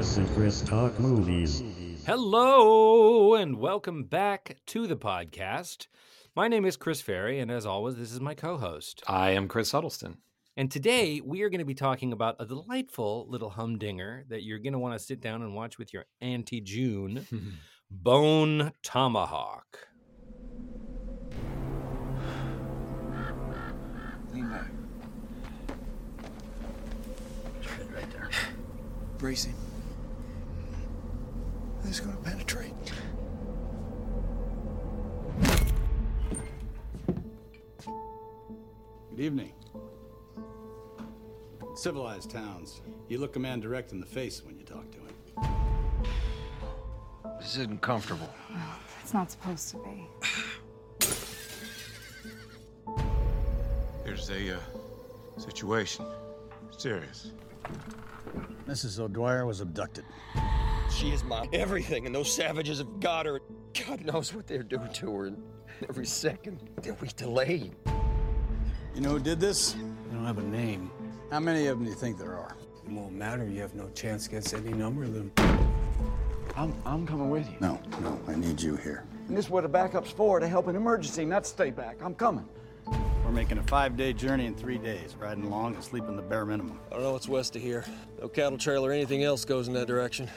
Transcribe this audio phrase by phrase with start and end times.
[0.00, 1.62] Chris and Chris Talk Movies.
[2.06, 5.88] Hello, and welcome back to the podcast.
[6.34, 9.02] My name is Chris Ferry, and as always, this is my co host.
[9.06, 10.16] I am Chris Huddleston.
[10.56, 14.58] And today we are going to be talking about a delightful little humdinger that you're
[14.58, 17.26] going to want to sit down and watch with your Auntie June
[17.90, 19.80] Bone Tomahawk.
[24.32, 24.70] Lean back.
[27.94, 28.30] Right there.
[29.18, 29.54] Bracing.
[31.82, 32.72] This is going to penetrate.
[39.10, 39.52] Good evening.
[41.74, 45.06] Civilized towns, you look a man direct in the face when you talk to him.
[47.40, 48.28] This isn't comfortable.
[49.02, 50.06] It's not supposed to be.
[54.04, 54.60] There's a uh,
[55.38, 56.04] situation.
[56.76, 57.32] Serious.
[58.66, 59.00] Mrs.
[59.00, 60.04] O'Dwyer was abducted.
[60.90, 63.40] She is my everything, and those savages have got her.
[63.86, 65.26] God knows what they're doing to her.
[65.26, 65.42] And
[65.88, 67.70] every second that we delay.
[68.94, 69.76] You know who did this?
[69.76, 70.90] You don't have a name.
[71.30, 72.56] How many of them do you think there are?
[72.84, 73.48] It won't matter.
[73.48, 75.32] You have no chance against any number of them.
[76.56, 77.56] I'm, I'm coming with you.
[77.60, 79.04] No, no, I need you here.
[79.28, 82.02] And this is what a backup's for, to help an emergency, not stay back.
[82.02, 82.46] I'm coming.
[83.24, 86.80] We're making a five-day journey in three days, riding along and sleeping the bare minimum.
[86.90, 87.84] I don't know what's west of here.
[88.20, 90.28] No cattle trail or anything else goes in that direction.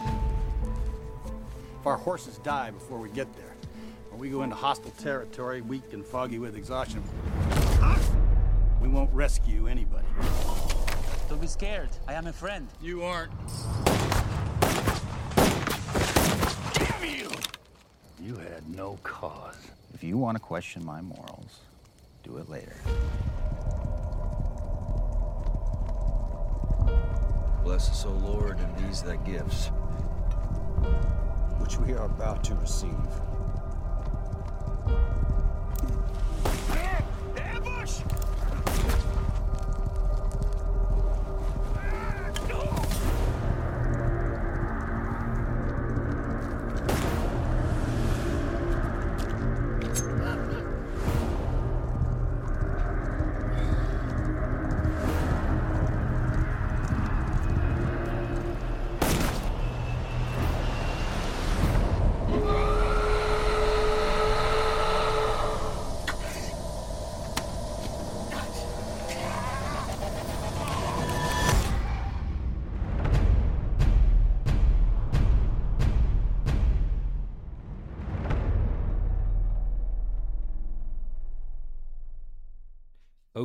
[1.83, 3.57] If our horses die before we get there,
[4.09, 7.03] or we go into hostile territory, weak and foggy with exhaustion,
[8.81, 10.07] we won't rescue anybody.
[11.27, 11.89] Don't be scared.
[12.07, 12.69] I am a friend.
[12.81, 13.33] You aren't.
[16.73, 17.29] Damn you!
[18.21, 19.57] You had no cause.
[19.93, 21.59] If you want to question my morals,
[22.23, 22.77] do it later.
[27.61, 29.69] Bless us, O Lord, and these thy gifts,
[31.77, 33.32] we are about to receive.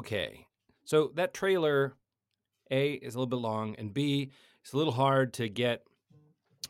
[0.09, 0.47] Okay.
[0.87, 1.93] So that trailer,
[2.71, 4.31] A, is a little bit long, and B,
[4.63, 5.83] it's a little hard to get,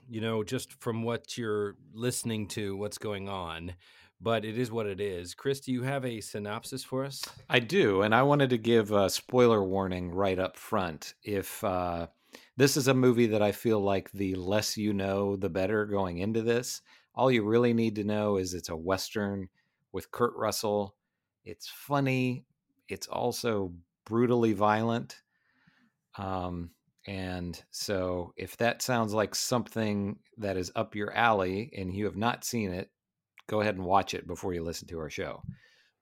[0.08, 3.74] you know, just from what you're listening to, what's going on.
[4.20, 5.34] But it is what it is.
[5.34, 7.24] Chris, do you have a synopsis for us?
[7.48, 11.14] I do, and I wanted to give a spoiler warning right up front.
[11.22, 12.08] If uh,
[12.56, 16.18] this is a movie that I feel like the less you know, the better going
[16.18, 16.82] into this.
[17.14, 19.48] All you really need to know is it's a Western
[19.92, 20.96] with Kurt Russell.
[21.44, 22.44] It's funny.
[22.88, 23.72] It's also
[24.06, 25.20] brutally violent.
[26.16, 26.70] Um,
[27.06, 32.16] and so, if that sounds like something that is up your alley and you have
[32.16, 32.90] not seen it,
[33.48, 35.42] go ahead and watch it before you listen to our show.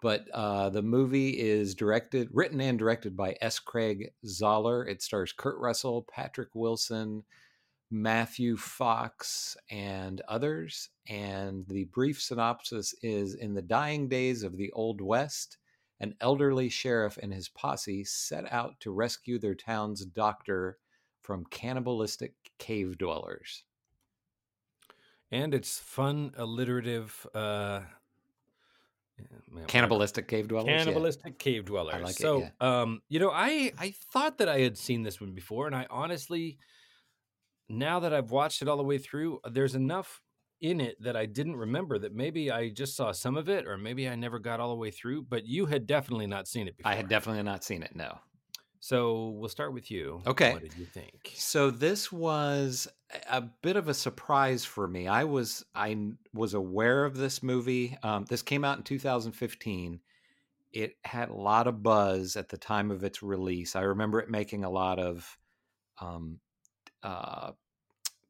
[0.02, 3.58] But uh, the movie is directed, written and directed by S.
[3.58, 4.88] Craig Zahler.
[4.88, 7.24] It stars Kurt Russell, Patrick Wilson,
[7.90, 10.90] Matthew Fox, and others.
[11.08, 15.56] And the brief synopsis is In the dying days of the Old West,
[16.00, 20.78] an elderly sheriff and his posse set out to rescue their town's doctor
[21.22, 23.64] from cannibalistic cave dwellers.
[25.30, 27.80] And it's fun, alliterative, uh,
[29.18, 30.68] yeah, Cannibalistic cave dwellers?
[30.68, 30.78] Yeah.
[30.78, 32.02] cannibalistic cave dwellers.
[32.02, 32.50] like it, so, yeah.
[32.60, 35.86] um, you know, I I thought that I had seen this one before, and I
[35.90, 36.58] honestly,
[37.68, 40.22] now that I've watched it all the way through, there's enough
[40.60, 43.76] in it that I didn't remember that maybe I just saw some of it, or
[43.76, 45.22] maybe I never got all the way through.
[45.22, 46.92] But you had definitely not seen it before.
[46.92, 48.18] I had definitely not seen it, no.
[48.80, 50.22] So we'll start with you.
[50.26, 50.52] Okay.
[50.52, 51.32] What did you think?
[51.34, 52.86] So this was
[53.28, 55.08] a bit of a surprise for me.
[55.08, 57.98] I was I was aware of this movie.
[58.02, 60.00] Um, this came out in 2015.
[60.72, 63.74] It had a lot of buzz at the time of its release.
[63.76, 65.36] I remember it making a lot of
[66.00, 66.38] um,
[67.02, 67.52] uh,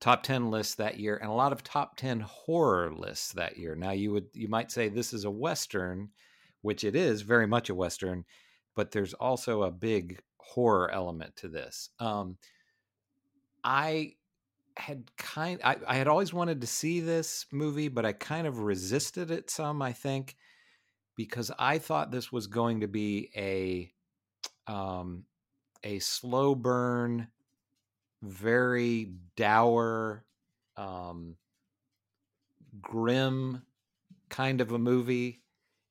[0.01, 3.75] top 10 lists that year and a lot of top 10 horror lists that year.
[3.75, 6.11] Now you would you might say this is a western,
[6.63, 8.25] which it is very much a western,
[8.75, 11.91] but there's also a big horror element to this.
[11.99, 12.37] Um,
[13.65, 14.15] I
[14.77, 18.59] had kind I, I had always wanted to see this movie, but I kind of
[18.61, 20.37] resisted it some, I think,
[21.17, 23.93] because I thought this was going to be a
[24.71, 25.25] um
[25.83, 27.29] a slow burn,
[28.27, 30.25] very dour,
[30.77, 31.37] um
[32.81, 33.63] grim
[34.29, 35.43] kind of a movie.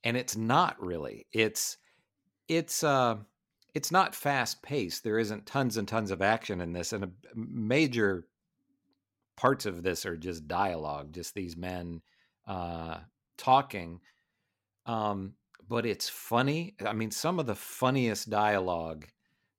[0.03, 1.25] And it's not really.
[1.31, 1.77] It's
[2.47, 3.17] it's uh
[3.73, 5.03] it's not fast paced.
[5.03, 8.27] There isn't tons and tons of action in this, and a major
[9.35, 12.01] parts of this are just dialogue, just these men
[12.47, 12.99] uh,
[13.37, 13.99] talking.
[14.85, 15.33] Um,
[15.67, 16.75] but it's funny.
[16.85, 19.07] I mean, some of the funniest dialogue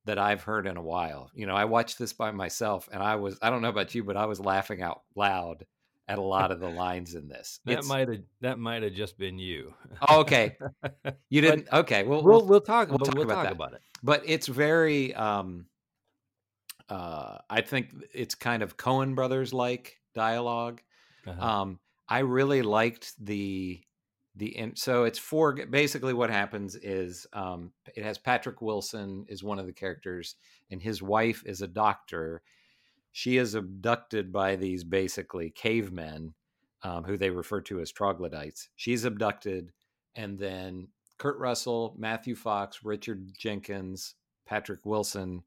[0.07, 1.31] that I've heard in a while.
[1.35, 4.17] You know, I watched this by myself, and I was—I don't know about you, but
[4.17, 5.67] I was laughing out loud
[6.09, 7.61] at a lot of the lines in this.
[7.65, 9.75] That might have that might have just been you.
[10.09, 10.57] Oh, okay.
[11.29, 11.69] You didn't.
[11.73, 12.05] Okay.
[12.05, 12.89] Well, we'll we'll talk.
[12.89, 13.53] we'll We'll, talk we'll about talk that.
[13.53, 13.81] about it.
[14.03, 15.67] but it's very um
[16.89, 20.81] uh i think it's kind of coen brothers like dialogue
[21.27, 21.45] Uh-huh.
[21.63, 23.81] um i really liked the
[24.37, 29.59] the so it's four basically what happens is um it has patrick wilson is one
[29.59, 30.37] of the characters
[30.71, 32.43] and his wife is a doctor.
[33.13, 36.35] She is abducted by these basically cavemen
[36.83, 38.69] um, who they refer to as troglodytes.
[38.77, 39.73] She's abducted
[40.17, 40.89] and then
[41.19, 44.15] kurt russell matthew fox richard jenkins
[44.47, 45.43] patrick wilson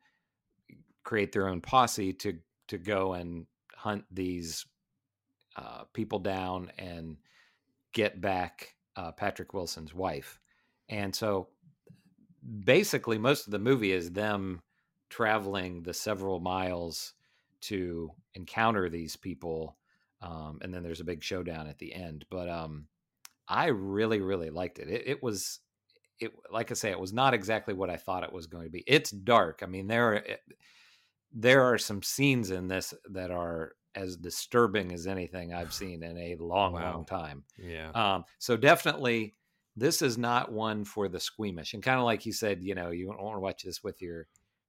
[1.03, 2.38] create their own posse to
[2.68, 3.45] to go and
[3.75, 4.65] hunt these
[5.56, 7.18] uh, people down and
[7.94, 10.40] get back uh, Patrick Wilson's wife.
[10.90, 11.48] And so
[12.66, 14.62] basically most of the movie is them
[15.10, 17.13] traveling the several miles
[17.62, 19.78] to encounter these people
[20.22, 22.86] um, and then there's a big showdown at the end but um,
[23.48, 24.88] i really really liked it.
[24.88, 25.60] it it was
[26.19, 28.69] it like i say it was not exactly what i thought it was going to
[28.69, 30.24] be it's dark i mean there are
[31.34, 36.18] there are some scenes in this that are as disturbing as anything i've seen in
[36.18, 36.80] a long Wow.
[36.80, 37.95] long time Yeah.
[37.95, 39.36] um, so definitely,
[39.75, 41.74] this is not one for the squeamish.
[41.74, 44.00] And kind of like you said, you know, you don't want to watch this with
[44.01, 44.27] your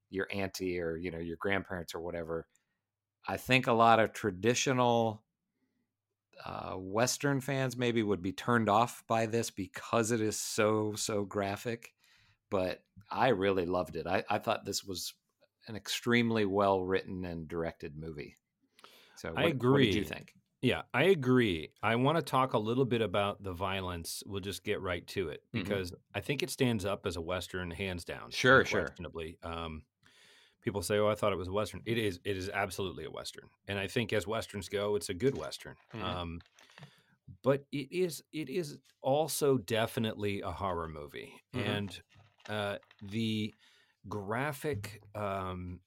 [0.08, 2.46] your auntie or you know your grandparents or whatever.
[3.28, 5.25] I think a lot of traditional
[6.44, 11.25] uh, Western fans maybe would be turned off by this because it is so so
[11.25, 11.94] graphic.
[12.50, 14.06] But I really loved it.
[14.06, 15.14] I, I thought this was
[15.69, 18.37] an extremely well written and directed movie.
[19.20, 19.94] So I what, What did agree.
[19.94, 20.34] you think?
[20.62, 21.72] Yeah, I agree.
[21.82, 24.22] I want to talk a little bit about the violence.
[24.26, 25.62] We'll just get right to it Mhm.
[25.64, 28.31] because I think it stands up as a western, hands down.
[28.32, 28.96] Sure, sure.
[29.43, 29.84] Um,
[30.62, 32.20] people say, "Oh, I thought it was a western." It is.
[32.25, 35.76] It is absolutely a western, and I think as westerns go, it's a good western.
[35.93, 36.02] Mhm.
[36.02, 36.40] Um,
[37.43, 38.22] but it is.
[38.32, 41.81] It is also definitely a horror movie, Mhm.
[41.87, 42.02] and
[42.49, 43.55] uh, the
[44.08, 45.02] graphic.
[45.14, 45.81] Um,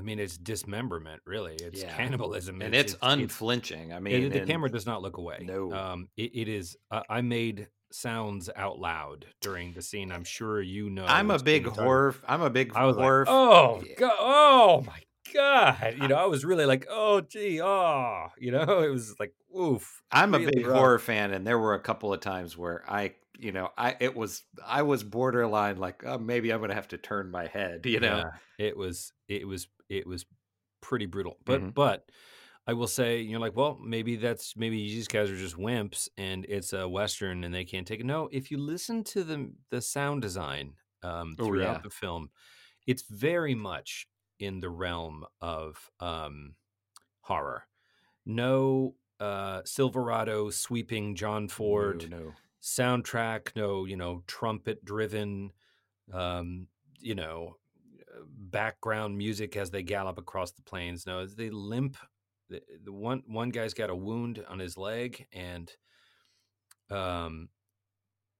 [0.00, 1.20] I mean, it's dismemberment.
[1.26, 1.94] Really, it's Yeah.
[1.94, 3.92] cannibalism, And It's- it's, it's- unflinching.
[3.92, 5.40] I it- mean, the camera does not look away.
[5.42, 5.72] No.
[5.72, 6.76] um, it, it is.
[6.90, 10.10] Uh, I made sounds out loud during the scene.
[10.12, 11.04] I'm sure you know.
[11.06, 12.14] I'm a big horror.
[12.26, 13.24] I'm a big horror.
[13.26, 13.94] like, oh Yeah.
[13.98, 15.00] god, oh my
[15.34, 15.96] god!
[16.00, 20.02] You know, I was really like, oh gee, oh, you know, it was like, oof.
[20.12, 20.76] I'm a big rough.
[20.78, 24.14] horror fan, and there were a couple of times where I, you know, I it
[24.16, 27.84] was I was borderline like oh, maybe I'm gonna have to turn my head.
[27.86, 28.18] You know,
[28.58, 30.24] Yeah, it was, it was, it was
[30.80, 31.38] pretty brutal.
[31.44, 31.74] But, Mhm.
[31.74, 32.10] but.
[32.66, 36.44] I will say, you're like, well, maybe that's maybe these guys are just wimps, and
[36.44, 38.06] it's a western, and they can't take it.
[38.06, 41.80] No, if you listen to the the sound design um, Oh, throughout yeah.
[41.82, 42.30] the film,
[42.86, 44.06] it's very much
[44.38, 46.54] in the realm of um,
[47.22, 47.66] horror.
[48.26, 52.34] No uh, Silverado sweeping John Ford No, no.
[52.62, 55.52] soundtrack, no, you know, trumpet driven,
[56.12, 56.68] um,
[57.00, 57.56] you know,
[58.26, 61.06] background music as they gallop across the plains.
[61.06, 61.96] No, they limp.
[62.48, 65.70] The, the one one guy's got a wound on his leg, and
[66.90, 67.48] um,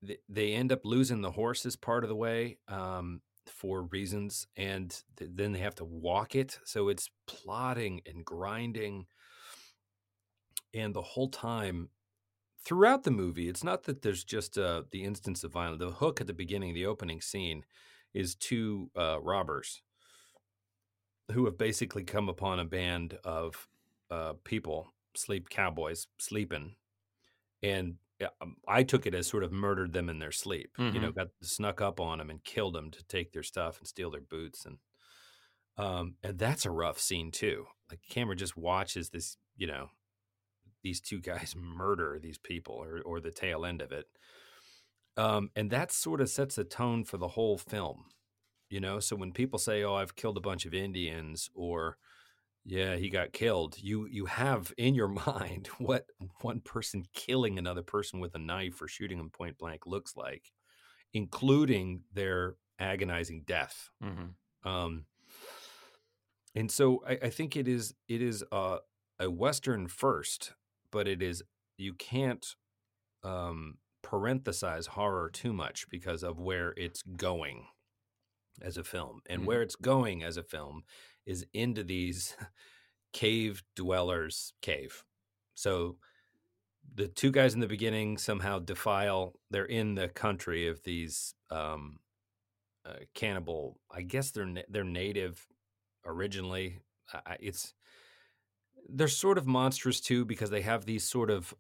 [0.02, 4.90] they, they end up losing the horses part of the way um, for reasons, and
[5.16, 6.58] th- then they have to walk it.
[6.64, 9.06] So it's plodding and grinding,
[10.75, 11.90] and the whole time
[12.64, 15.80] throughout the movie, it's not that there's just uh, the instance of violence.
[15.80, 17.64] The hook at the beginning, the opening scene,
[18.14, 19.82] is two uh, robbers
[21.32, 23.68] who have basically come upon a band of
[24.10, 26.74] uh, people, sleep cowboys, sleeping,
[27.62, 27.94] and
[28.40, 30.72] um, I took it as sort of murdered them in their sleep.
[30.94, 33.86] You know, got snuck up on them and killed them to take their stuff and
[33.86, 34.78] steal their boots, and
[35.78, 37.66] um, and that's a rough scene too.
[37.90, 39.90] Like the camera just watches this, you know,
[40.82, 44.06] these two guys murder these people or or the tail end of it.
[45.20, 48.06] Um, and that sort of sets a tone for the whole film.
[48.70, 51.98] You know, so when people say, "Oh, I've killed a bunch of Indians," or
[52.64, 53.76] yeah, he got killed.
[53.78, 56.06] You you have in your mind what
[56.40, 60.52] one person killing another person with a knife or shooting them point blank looks like,
[61.12, 63.90] including their agonizing death.
[64.02, 64.68] Mm-hmm.
[64.68, 65.04] Um,
[66.54, 68.78] and so I, I think it is it is a,
[69.18, 70.54] a western first,
[70.90, 71.42] but it is
[71.76, 72.46] you can't
[73.22, 77.66] um, parenthesize horror too much because of where it's going
[78.62, 79.47] as a film, and Mhm.
[79.47, 80.85] where it's going as a film
[81.26, 82.37] is into these
[83.12, 85.04] cave dwellers cave.
[85.54, 85.99] So
[86.95, 89.35] the two guys in the beginning somehow defile.
[89.50, 92.00] They're in the country of these um,
[92.85, 93.78] uh, cannibal.
[93.90, 95.47] I guess they're na- they're native
[96.04, 96.80] originally.
[97.38, 97.75] It's
[98.88, 101.54] they're sort of monstrous too because they have these sort of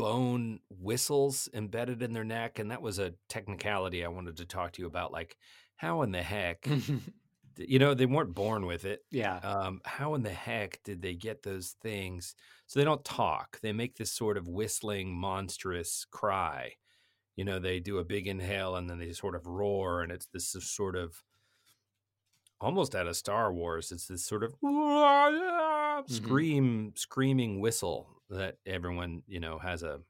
[0.00, 4.72] bone whistles embedded in their neck, and that was a technicality I wanted to talk
[4.72, 5.12] to you about.
[5.12, 5.36] Like,
[5.76, 6.66] how in the heck,
[7.56, 9.00] you know, they weren't born with it.
[9.10, 9.36] yeah.
[9.36, 12.34] Um, how in the heck did they get those things?
[12.66, 13.58] So they don't talk.
[13.60, 16.72] They make this sort of whistling, monstrous cry.
[17.36, 20.26] You know, they do a big inhale and then they sort of roar, and it's
[20.26, 21.22] this sort of
[22.60, 23.92] almost out of Star Wars.
[23.92, 24.54] It's this sort of
[26.08, 30.00] scream, screaming whistle that everyone you know has a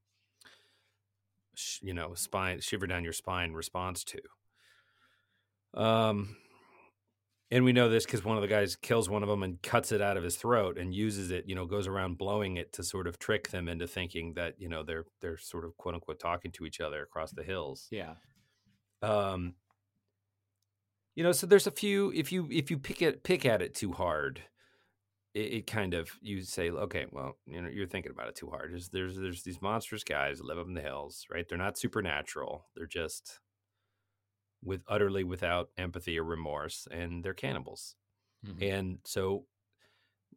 [1.82, 4.20] you know spine shiver down your spine response to.
[5.74, 6.36] Um,
[7.52, 9.90] and we know this because one of the guys kills one of them and cuts
[9.92, 11.44] it out of his throat and uses it.
[11.48, 14.68] You know, goes around blowing it to sort of trick them into thinking that you
[14.68, 18.14] know they're they're sort of quote unquote talking to each other across the hills Yeah.
[19.02, 19.54] um
[21.14, 23.74] you know so there's a few if you if you pick it pick at it
[23.74, 24.42] too hard
[25.34, 28.50] it, it kind of you say okay well you know you're thinking about it too
[28.50, 28.72] hard.
[28.72, 31.46] There's there's there's these monstrous guys that live up in the hills right?
[31.48, 32.66] They're not supernatural.
[32.76, 33.40] They're just
[34.62, 37.96] with utterly without empathy or remorse and they're cannibals.
[38.46, 38.62] Mhm.
[38.72, 39.44] and so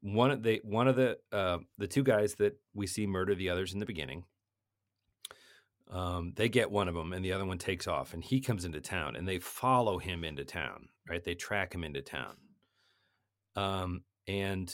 [0.02, 3.50] one of the one of the uh, the two guys that we see murder the
[3.50, 4.26] others in the beginning
[5.90, 8.66] um, they get one of them and the other one takes off and he comes
[8.66, 11.24] into town and they follow him into town right?
[11.24, 12.36] They track him into town.
[13.56, 14.74] Um, and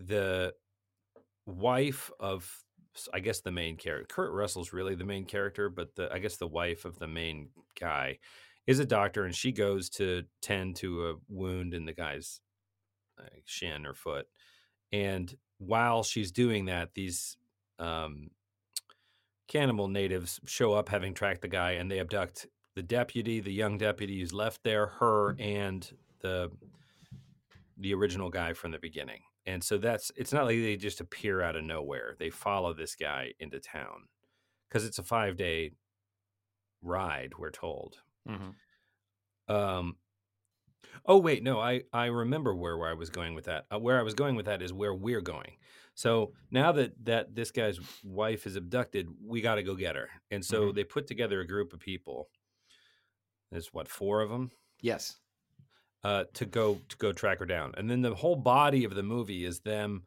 [0.00, 0.52] the
[1.46, 2.48] wife of
[3.14, 6.36] i guess the main character kurt russell's really the main character but the i guess
[6.36, 8.18] the wife of the main guy
[8.66, 12.40] is a doctor and she goes to tend to a wound in the guy's
[13.18, 14.26] uh, shin or foot.
[14.92, 17.36] And while she's doing that these
[17.78, 18.30] um,
[19.48, 23.76] cannibal natives show up having tracked the guy and they abduct the deputy the young
[23.76, 25.90] deputy who's left there her and
[26.20, 26.50] the
[27.78, 31.40] the original guy from the beginning and so that's it's not like they just appear
[31.42, 34.08] out of nowhere they follow this guy into town
[34.68, 35.72] because it's a five day
[36.82, 38.54] ride we're told Mhm.
[39.48, 39.96] um
[41.06, 43.98] oh wait no i i remember where, where i was going with that uh, where
[43.98, 45.56] i was going with that is where we're going
[45.94, 50.08] so now that that this guy's wife is abducted we got to go get her
[50.30, 50.74] and so Mhm.
[50.74, 52.30] they put together a group of people
[53.50, 54.50] there's what four of them
[54.82, 55.20] Yes.
[56.02, 57.72] Uh, to go to go track her down.
[57.76, 60.02] And then the whole body of the movie is them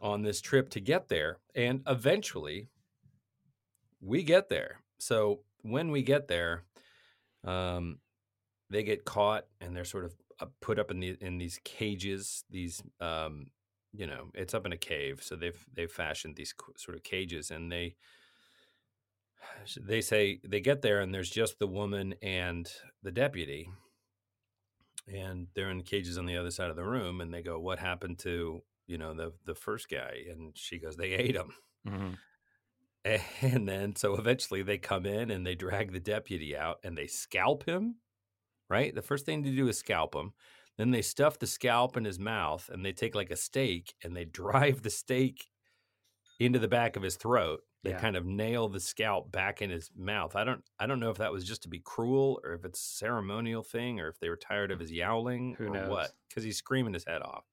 [0.00, 2.68] on this trip to get there, and eventually
[4.00, 4.80] we get there.
[4.98, 6.64] So when we get there,
[7.44, 7.98] um,
[8.70, 12.44] they get caught and they're sort of uh, put up in the in these cages.
[12.50, 13.46] These um,
[13.92, 17.50] you know, it's up in a cave, so they've they've fashioned these sort of cages,
[17.50, 17.96] and they
[19.80, 22.70] they say they get there and there's just the woman and
[23.02, 23.68] the deputy
[25.12, 27.78] and they're in cages on the other side of the room and they go what
[27.78, 30.24] happened to you know the the first guy?
[30.30, 31.52] And she goes they ate him.
[31.84, 32.18] Mhm.
[33.04, 37.06] and then so eventually they come in and they drag the deputy out and they
[37.06, 37.96] scalp him
[38.70, 38.94] right?
[38.94, 40.32] The first thing to do is scalp him.
[40.78, 44.16] Then they stuff the scalp in his mouth and they take like a stake and
[44.16, 45.48] they drive the stake
[46.40, 47.98] into the back of his throat they Yeah.
[48.00, 51.18] kind of nail the scalp back in his mouth i don't i don't know if
[51.18, 54.28] that was just to be cruel or if it's a ceremonial thing or if they
[54.28, 55.88] were tired of his yowling Who or knows?
[55.88, 57.44] what because he's screaming his head off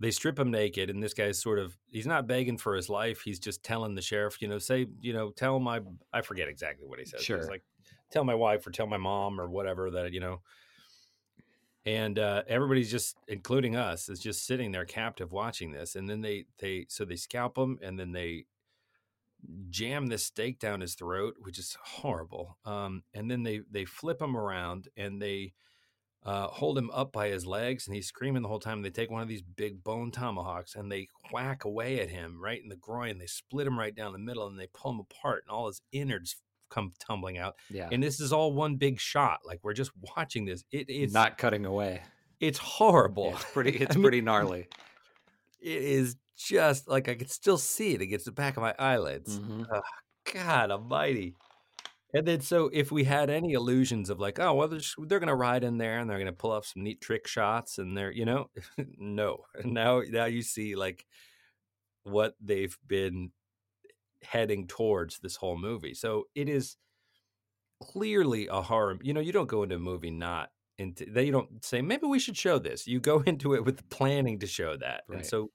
[0.00, 3.20] they strip him naked and this guy's sort of he's not begging for his life
[3.22, 5.80] he's just telling the sheriff you know say you know tell my
[6.12, 7.38] i forget exactly what he says Sure.
[7.38, 7.64] he's like
[8.10, 10.40] tell my wife or tell my mom or whatever that you know
[11.86, 16.20] and uh, everybody's just including us is just sitting there captive watching this and then
[16.20, 18.44] they they so they scalp him and then they
[19.70, 24.20] jam this stake down his throat which is horrible um, and then they they flip
[24.20, 25.52] him around and they
[26.24, 29.10] uh, hold him up by his legs and he's screaming the whole time they take
[29.10, 32.76] one of these big bone tomahawks and they whack away at him right in the
[32.76, 35.68] groin they split him right down the middle and they pull him apart and all
[35.68, 36.36] his innards
[36.70, 37.88] come tumbling out Yeah.
[37.92, 41.38] and this is all one big shot like we're just watching this it is Not
[41.38, 42.02] cutting away.
[42.40, 43.70] it's horrible Yeah, it's pretty.
[43.80, 44.66] I It's mean, pretty gnarly.
[45.60, 49.40] it is just like I can still see it against the back of my eyelids.
[49.40, 49.66] Mhm.
[49.72, 49.82] Oh,
[50.32, 51.36] God Almighty!
[52.14, 55.20] And then, so if we had any illusions of like, oh well, they're, just, they're
[55.20, 58.12] gonna ride in there and they're gonna pull off some neat trick shots, and they're,
[58.12, 58.50] you know,
[58.98, 59.44] no.
[59.64, 61.06] Now, now you see like
[62.04, 63.32] what they've been
[64.22, 65.94] heading towards this whole movie.
[65.94, 66.76] So it is
[67.82, 68.98] clearly a horror.
[69.02, 71.24] You know, you don't go into a movie not into that.
[71.24, 72.86] You don't say maybe we should show this.
[72.86, 75.50] You go into it with planning to show that, and so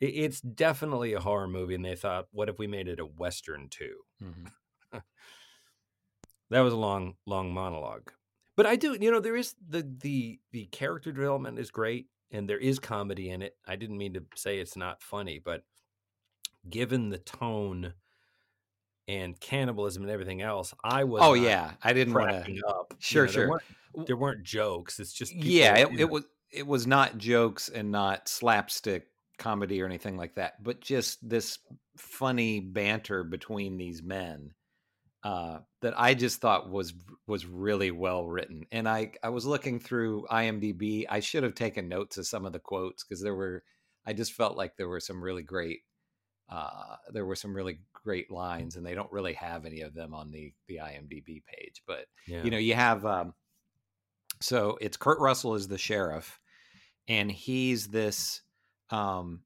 [0.00, 1.74] it's definitely a horror movie.
[1.74, 4.02] And they thought, what if we made it a western too?
[4.20, 4.50] Mhm.
[6.50, 8.12] That was a long, long monologue.
[8.56, 12.48] But I do, you know, there is the the the character development is great, and
[12.48, 13.56] there is comedy in it.
[13.66, 15.64] I didn't mean to say it's not funny, but
[16.68, 17.94] given the tone
[19.08, 22.48] and cannibalism and everything else, I was Oh yeah, I didn't want to.
[22.68, 22.94] up.
[23.08, 23.42] You Sure, know, sure.
[23.42, 23.62] There weren't,
[24.06, 25.00] there weren't jokes.
[25.00, 29.09] It's just Yeah, it, it was it was not jokes and not slapstick
[29.40, 31.58] comedy or anything like that, but just this
[31.96, 34.54] funny banter between these men
[35.22, 36.94] uh, that I just thought was
[37.26, 38.66] was really well written.
[38.72, 41.04] And I I was looking through IMDb.
[41.08, 43.62] I should have taken notes of some of the quotes because there were.
[44.06, 45.80] I just felt like there were some really great.
[46.48, 50.14] Uh, there were some really great lines, and they don't really have any of them
[50.14, 51.82] on the the IMDb page.
[51.86, 52.42] But yeah.
[52.42, 53.34] you know, you have um,
[54.40, 56.40] so it's Kurt Russell is the sheriff,
[57.08, 58.40] and he's this.
[58.90, 59.40] Um,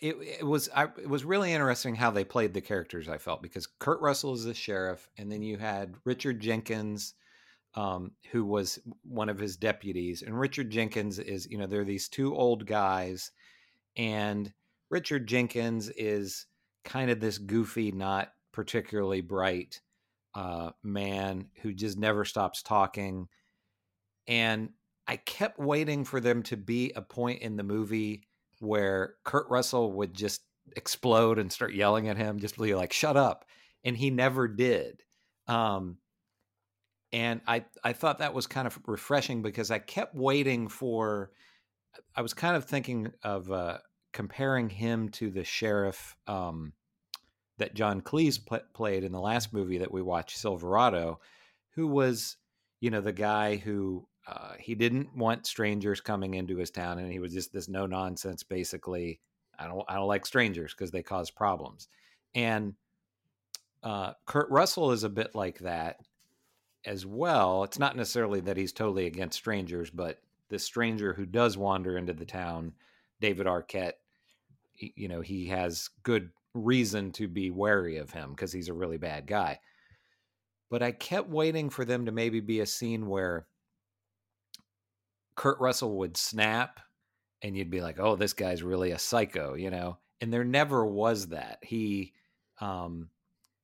[0.00, 3.08] it, it was I, it was really interesting how they played the characters.
[3.08, 7.14] I felt because Kurt Russell is the sheriff, and then you had Richard Jenkins,
[7.74, 12.08] um, who was one of his deputies, and Richard Jenkins is you know they're these
[12.08, 13.32] two old guys,
[13.96, 14.52] and
[14.90, 16.46] Richard Jenkins is
[16.84, 19.80] kind of this goofy, not particularly bright
[20.34, 23.28] uh, man who just never stops talking.
[24.26, 24.70] And
[25.08, 28.24] I kept waiting for them to be a point in the movie
[28.60, 30.42] where Kurt Russell would just
[30.76, 33.46] explode and start yelling at him, just be like, shut up.
[33.84, 35.02] And he never did.
[35.46, 35.96] Um,
[37.12, 41.30] and I, I thought that was kind of refreshing because I kept waiting for,
[42.14, 43.78] I was kind of thinking of uh,
[44.12, 46.72] comparing him to the sheriff um,
[47.56, 51.20] that John Cleese pl- played in the last movie that we watched, Silverado,
[51.76, 52.36] who was,
[52.80, 57.10] you know, the guy who uh, he didn't want strangers coming into his town, and
[57.10, 59.20] he was just this no nonsense, basically.
[59.58, 61.88] I don't, I don't like strangers because they cause problems.
[62.34, 62.74] And
[63.82, 65.96] uh, Kurt Russell is a bit like that
[66.84, 67.64] as well.
[67.64, 72.12] It's not necessarily that he's totally against strangers, but the stranger who does wander into
[72.12, 72.72] the town,
[73.20, 73.94] David Arquette,
[74.76, 78.98] you know, he has good reason to be wary of him because he's a really
[78.98, 79.58] bad guy.
[80.70, 83.46] But I kept waiting for them to maybe be a scene where
[85.38, 86.80] Kurt Russell would snap
[87.42, 89.96] and you'd be like, oh, this guy's really a psycho, you know?
[90.20, 91.60] And there never was that.
[91.62, 92.12] He,
[92.60, 93.08] um,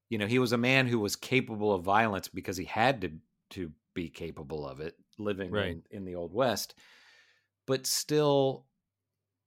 [0.09, 3.11] you know, he was a man who was capable of violence because he had to
[3.51, 5.71] to be capable of it, living Right.
[5.71, 6.75] in, in the old west.
[7.67, 8.67] But still,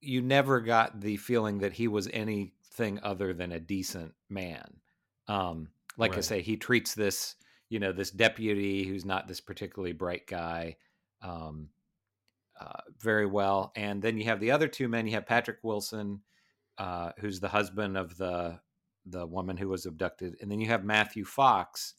[0.02, 4.82] you never got the feeling that he was anything other than a decent man.
[5.30, 7.36] Um, like I say, he treats this,
[7.70, 10.76] you know, this deputy who's not this particularly bright guy,
[11.22, 11.70] um,
[12.60, 13.72] uh, very well.
[13.76, 15.06] And then you have the other two men.
[15.06, 16.22] You have Patrick Wilson,
[16.78, 18.60] uh, who's the husband of the
[19.10, 21.94] the woman who was abducted, and then you have Matthew Fox,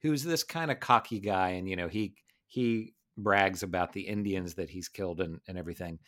[0.00, 2.14] who's this kind of cocky guy, and you know he
[2.46, 5.98] he brags about the Indians that he's killed and, and everything.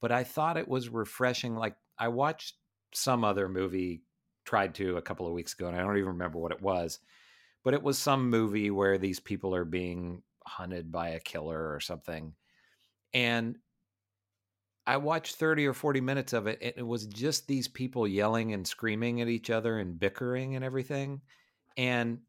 [0.00, 1.56] But I thought it was refreshing.
[1.56, 2.56] Like I watched
[2.94, 4.02] some other movie,
[4.44, 7.00] tried to a couple of weeks ago, and I don't even remember what it was.
[7.64, 11.80] But it was some movie where these people are being hunted by a killer or
[11.80, 12.34] something.
[13.14, 13.58] And
[14.86, 18.54] I watched 30 or 40 minutes of it, and it was just these people yelling
[18.54, 21.20] and screaming at each other and bickering and everything.
[21.76, 22.20] And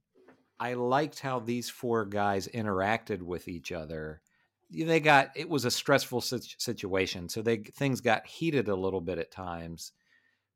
[0.59, 4.21] I liked how these four guys interacted with each other.
[4.69, 9.19] They got it was a stressful situation, so they things got heated a little bit
[9.19, 9.93] at times,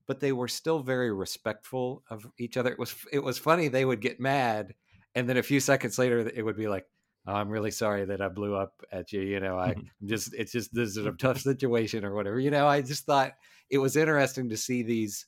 [0.05, 2.71] but they were still very respectful of each other.
[2.71, 4.75] It was it was funny they would get mad,
[5.15, 6.85] and then a few seconds later it would be like,
[7.25, 9.67] "I'm really sorry that I blew up at you." You know, I
[10.01, 12.39] I'm just it's just this is a tough situation or whatever.
[12.39, 13.33] You know, I just thought
[13.69, 15.25] it was interesting to see these,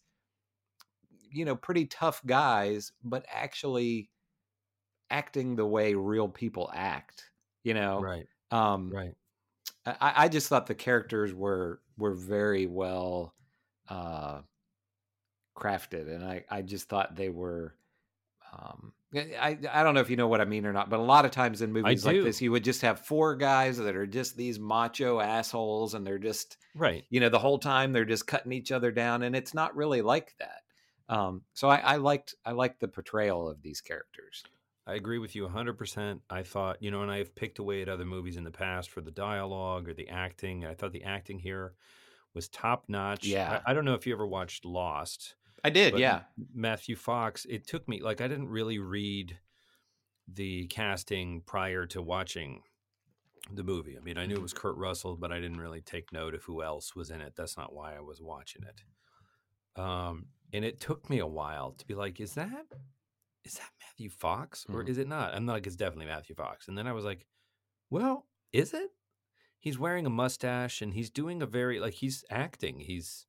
[1.32, 4.10] you know, pretty tough guys, but actually
[5.10, 7.30] acting the way real people act.
[7.64, 9.16] You know, right, um, right.
[9.86, 13.34] I, I just thought the characters were were very well
[13.90, 14.42] uh,
[15.58, 17.76] crafted, and I I just thought they were.
[18.58, 21.04] Um, I I don't know if you know what I mean or not, but a
[21.04, 24.08] lot of times in movies like this, you would just have four guys that are
[24.08, 27.06] just these macho assholes, and they're just Right.
[27.10, 30.02] you know the whole time they're just cutting each other down, and it's not really
[30.02, 30.64] like that.
[31.08, 34.44] Um, so I, I liked I liked the portrayal of these characters.
[34.88, 36.20] I agree with you 100%.
[36.30, 39.02] I thought, you know, and I've picked away at other movies in the past for
[39.02, 40.64] the dialogue or the acting.
[40.64, 41.74] I thought the acting here
[42.36, 43.26] was top notch.
[43.26, 43.62] Yeah.
[43.66, 45.34] I, I don't know if you ever watched Lost.
[45.66, 46.24] I did, but yeah.
[46.54, 49.38] Matthew Fox, it took me, like, I didn't really read
[50.28, 52.62] the casting prior to watching
[53.52, 53.98] the movie.
[53.98, 56.44] I mean, I knew it was Kurt Russell, but I didn't really take note of
[56.44, 57.34] who else was in it.
[57.36, 59.80] That's not why I was watching it.
[59.80, 62.66] Um, and it took me a while to be like, is that
[63.44, 64.90] is that Matthew Fox or Mhm.
[64.90, 65.36] is it not?
[65.36, 66.68] I'm like, it's definitely Matthew Fox.
[66.68, 67.28] And then I was like,
[67.92, 68.90] well, is it?
[69.60, 72.80] He's wearing a mustache and he's doing a very like he's acting.
[72.80, 73.28] He's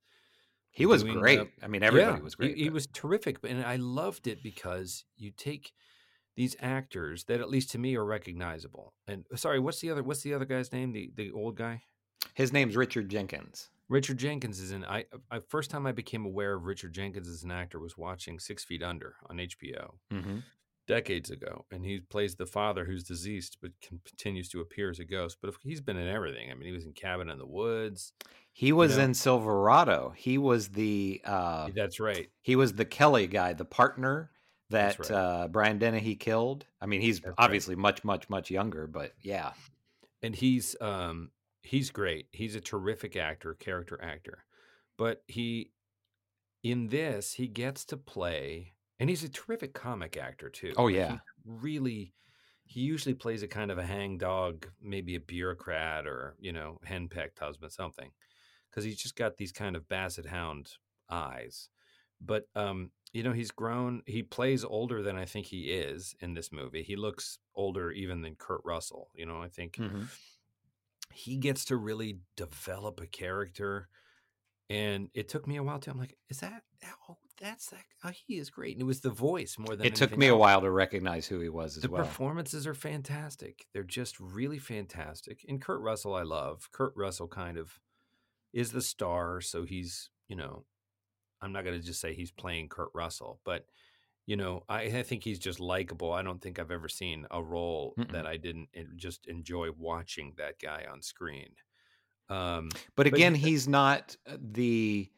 [0.77, 1.41] He was uh, great.
[1.63, 2.57] I mean, everybody yeah, was great.
[2.57, 5.73] He, but- was terrific, but- and I loved it because you take
[6.37, 8.93] these actors that, at least to me, are recognizable.
[9.09, 10.03] And sorry, what's the other?
[10.03, 10.93] What's the other guy's name?
[10.93, 11.83] The the old guy.
[12.35, 13.71] His name's Richard Jenkins.
[13.89, 14.85] Richard Jenkins is in.
[14.85, 18.39] I, I first time I became aware of Richard Jenkins as an actor was watching
[18.39, 20.39] Six Feet Under on HBO Mm-hmm.
[20.87, 24.99] Decades ago, and he plays the father who's deceased but can, continues to appear as
[24.99, 25.39] a ghost.
[25.41, 26.51] But if, he's been in everything.
[26.51, 28.13] I mean, he was in Cabin in the Woods.
[28.53, 29.05] He was know?
[29.05, 30.15] in Silverado.
[30.17, 32.29] He was the uh, That's right.
[32.43, 34.31] he was the Kelly guy, the partner
[34.71, 35.11] that right.
[35.11, 36.67] uh, Brian Dennehy killed.
[36.81, 37.45] I mean, he's That's right.
[37.45, 39.53] obviously much, much, much younger, but yeah,
[40.23, 41.31] and he's um
[41.63, 42.29] he's great.
[42.33, 44.45] He's a terrific actor, character actor.
[44.97, 45.73] But he
[46.63, 50.77] in this, he gets to play and he's a terrific comic actor too.
[50.77, 51.21] Oh, Like, he yeah.
[51.45, 52.15] really
[52.69, 57.39] he usually plays a kind of a hangdog, maybe a bureaucrat or, you know, henpecked
[57.39, 58.13] husband, something.
[58.71, 60.73] Because he's just got these kind of basset hound
[61.11, 61.71] eyes.
[62.21, 64.03] But um, you know, he's grown.
[64.07, 66.83] He plays older than I think he is in this movie.
[66.83, 69.11] He looks older even than Kurt Russell.
[69.15, 70.11] You know, I think Mhm.
[71.13, 73.89] he gets to really develop a character.
[74.71, 75.91] And it took me a while to.
[75.91, 76.65] I'm like, is that?
[77.09, 77.85] Oh, that's that.
[78.05, 78.73] Oh, he is great.
[78.75, 81.41] And it was the voice more than it took me a while to recognize who
[81.41, 82.05] he was as The well.
[82.05, 83.67] performances are fantastic.
[83.73, 85.45] They're just really fantastic.
[85.49, 86.69] And Kurt Russell, I love.
[86.73, 87.79] Kurt Russell kind of
[88.53, 90.65] is the star, so he's you know,
[91.41, 93.67] I'm not going to just say he's playing Kurt Russell, but
[94.27, 96.11] you know, I, I think he's just likable.
[96.13, 98.11] I don't think I've ever seen a role Mm-mm.
[98.11, 101.51] that I didn't just enjoy watching that guy on screen.
[102.29, 105.09] Um, but again, he- he's not uh, the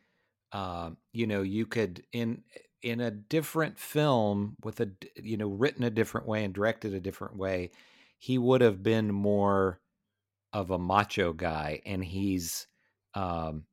[0.52, 2.44] uh, you know you could in
[2.82, 7.00] in a different film with a you know written a different way and directed a
[7.00, 7.70] different way
[8.18, 9.80] he would have been more
[10.52, 12.68] of a macho guy and he's
[13.14, 13.66] um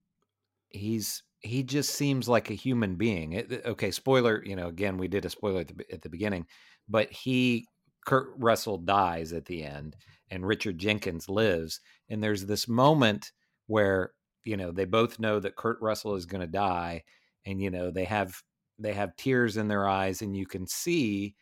[0.69, 3.33] he's he just seems like a human being.
[3.33, 6.47] It- okay spoiler you know again we did a spoiler at the, at the beginning
[6.89, 7.67] but he
[8.05, 9.95] kurt russell dies at the end
[10.29, 13.31] and richard jenkins lives and there's this moment
[13.67, 14.13] where
[14.45, 17.03] you know they both know that kurt russell is going to die
[17.45, 18.41] and you know they have
[18.79, 21.35] they have tears in their eyes and you can see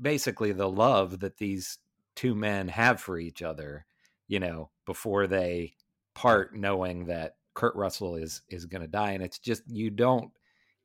[0.00, 1.78] basically the love that these
[2.14, 3.84] two men have for each other
[4.28, 5.74] you know before they
[6.14, 10.30] part knowing that kurt russell is is going to die and it's just you don't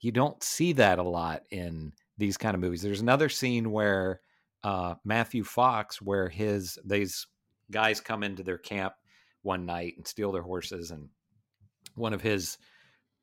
[0.01, 2.81] you don't see that a lot in these kind of movies.
[2.81, 4.21] There's another scene where
[4.63, 7.27] uh matthew fox where his these
[7.71, 8.93] guys come into their camp
[9.43, 11.09] one night and steal their horses and
[11.95, 12.57] one of his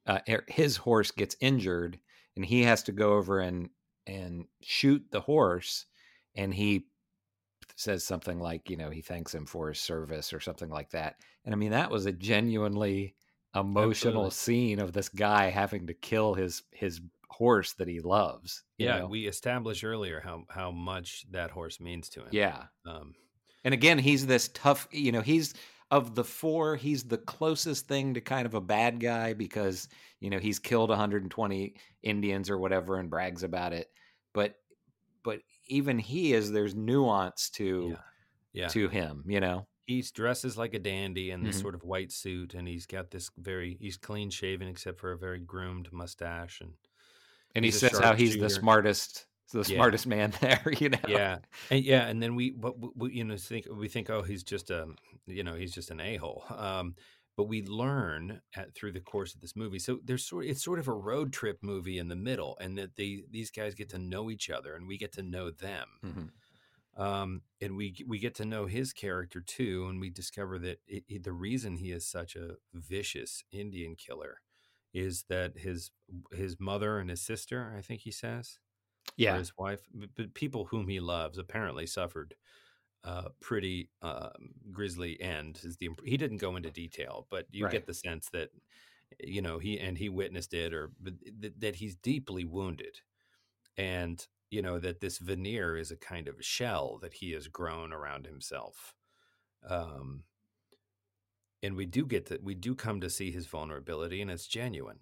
[0.07, 1.99] uh, his horse gets injured
[2.37, 3.71] and he has to go over and
[4.07, 5.87] and shoot the horse
[6.35, 6.87] and he
[7.77, 11.17] says something like you know he thanks him for his service or something like that
[11.45, 13.15] and i mean that was a genuinely
[13.55, 14.31] emotional Absolutely.
[14.31, 18.99] scene of this guy having to kill his his horse that he loves you yeah,
[19.01, 19.07] know?
[19.07, 22.29] we established earlier how how much that horse means to him.
[22.31, 23.15] yeah Um,
[23.65, 25.55] And again, he's this tough, you know, he's
[25.93, 29.89] of the four, he's the closest thing to kind of a bad guy because,
[30.21, 33.93] you know, he's killed 120 Indians or whatever and brags about it.
[34.35, 34.57] But
[35.25, 38.01] but even he is there's nuance to
[38.53, 38.73] yeah.
[38.73, 39.69] to him, you know.
[39.87, 41.61] He dresses like a dandy in this Mhm.
[41.61, 45.19] sort of white suit, and he's got this very he's clean shaven except for a
[45.19, 46.77] very groomed mustache, and
[47.55, 49.77] And he says how he's the smartest the Yeah.
[49.77, 50.99] smartest man there, you know.
[51.07, 51.39] yeah,
[51.71, 54.71] and yeah, and then we, but we, you know, think we think, oh, he's just
[54.71, 54.89] a,
[55.27, 56.45] you know, he's just an a hole.
[56.51, 56.95] Um,
[57.37, 59.79] but we learn at, through the course of this movie.
[59.79, 62.97] So there's sort, it's sort of a road trip movie in the middle, and that
[62.97, 65.89] they these guys get to know each other, and we get to know them.
[66.05, 66.31] Mhm.
[66.95, 71.05] Um, and we we get to know his character too, and we discover that it,
[71.09, 74.43] it- the reason he is such a vicious Indian killer
[74.93, 75.91] is that his
[76.33, 78.59] his mother and his sister, I think he says,
[79.17, 79.39] Yeah.
[79.39, 79.89] his wife.
[79.95, 82.35] But, people whom he loves apparently suffered
[83.05, 84.31] a pretty uh,
[84.73, 85.61] grisly end.
[85.65, 87.69] Is the he didn't go into detail, but you Right.
[87.69, 88.51] get the sense that
[89.21, 93.01] you know he and he witnessed it, or th- that he's deeply wounded,
[93.77, 97.93] and you know that this veneer is a kind of shell that he has grown
[97.93, 98.95] around himself.
[99.65, 100.25] Um,
[101.63, 105.01] and we do get that we do come to see his vulnerability, and it's genuine.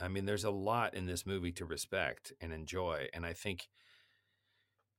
[0.00, 3.68] I mean, there's a lot in this movie to respect and enjoy, and I think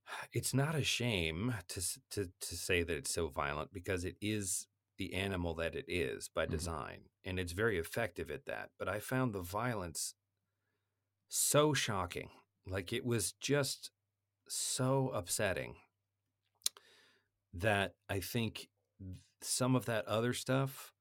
[0.34, 1.82] it's not a shame to
[2.12, 6.28] to to say that it's so violent because it is the animal that it is
[6.28, 6.50] by Mhm.
[6.52, 8.72] design, and it's very effective at that.
[8.78, 10.14] But I found the violence
[11.30, 12.30] so shocking,
[12.66, 13.92] like it was just
[14.48, 15.78] so upsetting
[17.54, 18.70] that I think
[19.42, 20.94] some of that other stuff,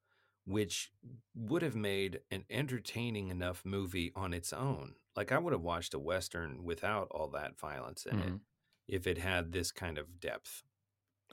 [0.49, 0.91] which
[1.35, 5.95] would have made an entertaining enough movie on its own, like I would have watched
[5.95, 8.41] a western without all that violence in it Mhm.
[8.87, 10.63] if it had this kind of depth.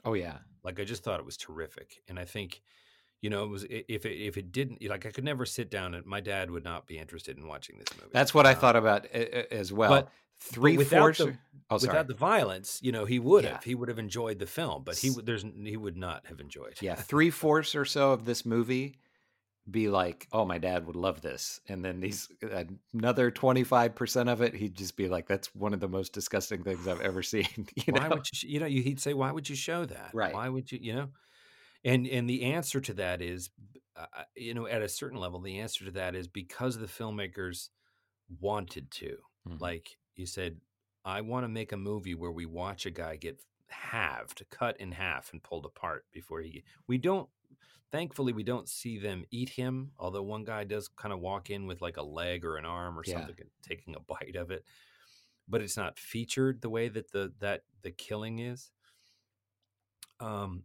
[0.04, 0.38] Oh yeah.
[0.62, 2.62] Like I just thought it was terrific, and I think,
[3.22, 5.94] you know, it was if it if it didn't like I could never sit down
[5.94, 8.10] and my dad would not be interested in watching this movie.
[8.12, 9.90] That's what I Um, thought about a- a- as well.
[9.90, 11.18] but- Three without fourths.
[11.20, 11.38] the-
[11.70, 11.78] oh.
[11.80, 13.52] Without the violence, you know, he would Yeah.
[13.54, 13.64] have.
[13.64, 15.24] He would have enjoyed the film, but he would.
[15.24, 16.76] There's he would not have enjoyed.
[16.82, 18.98] yeah, three fourths or so of this movie
[19.70, 22.28] be like, "Oh, my dad would love this," and then these
[22.94, 26.12] another twenty five percent of it, he'd just be like, "That's one of the most
[26.12, 28.08] disgusting things I've ever seen." You why know?
[28.08, 28.48] would you?
[28.48, 30.12] You know, you, he'd say, "Why would you show that?
[30.12, 30.30] Right.
[30.30, 30.78] Why would you?
[30.80, 31.12] You know?"
[31.84, 33.50] And and the answer to that is,
[33.96, 36.86] uh, uh, you know, at a certain level, the answer to that is because the
[36.86, 37.70] filmmakers
[38.28, 39.18] wanted to.
[39.44, 39.56] Mhm.
[39.60, 40.60] Like you said,
[41.04, 44.92] I want to make a movie where we watch a guy get halved, cut in
[44.92, 46.64] half, and pulled apart before he.
[46.88, 47.30] We don't.
[47.92, 49.92] Thankfully, we don't see them eat him.
[49.98, 52.98] Although one guy does kind of walk in with like a leg or an arm
[52.98, 53.14] or Yeah.
[53.14, 54.64] something, and taking a bite of it,
[55.48, 58.72] but it's not featured the way that the that the killing is.
[60.20, 60.64] Um,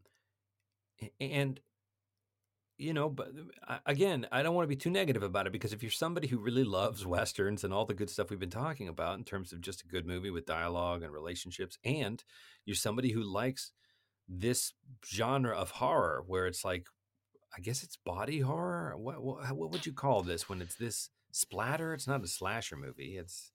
[1.20, 1.60] and
[2.78, 3.32] you know, but
[3.68, 6.28] uh, again, I don't want to be too negative about it because if you're somebody
[6.28, 9.54] who really loves westerns and all the good stuff we've been talking about in terms
[9.54, 12.24] of just a good movie with dialogue and relationships, and
[12.66, 13.72] you're somebody who likes
[14.28, 14.74] this
[15.06, 16.88] genre of horror where it's like,
[17.56, 18.96] I guess it's body horror.
[18.98, 21.94] What what, what would you call this when it's this splatter?
[21.94, 23.18] It's not a slasher movie.
[23.18, 23.52] It's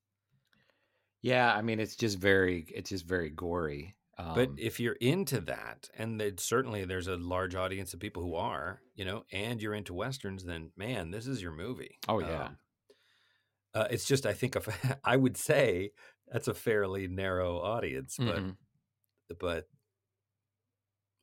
[1.23, 3.97] Yeah, I mean, it's just very, it's just very gory.
[4.19, 8.35] Um, But if you're into that, and certainly there's a large audience of people who
[8.35, 11.99] are, you know, and you're into westerns, then man, this is your movie.
[12.09, 12.45] Oh, yeah.
[12.45, 12.57] Um,
[13.75, 14.69] uh, it's just I think of,
[15.05, 15.91] I would say
[16.33, 18.57] that's a fairly narrow audience, but mhm.
[19.39, 19.69] but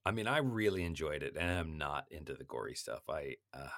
[0.05, 3.03] I mean, I really enjoyed it, and I'm not into the gory stuff.
[3.09, 3.69] I uh,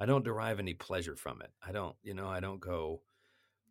[0.00, 1.50] I don't derive any pleasure from it.
[1.66, 3.02] I don't, you know, I don't go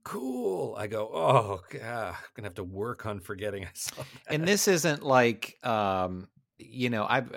[0.04, 0.76] cool.
[0.78, 4.34] I go, oh, God, I'm gonna have to work on forgetting I saw that.
[4.34, 6.28] and this isn't like um
[6.60, 7.32] you know i've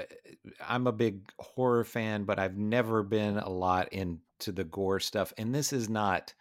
[0.66, 5.32] i'm a big horror fan but i've never been a lot into the gore stuff
[5.36, 6.32] and this is not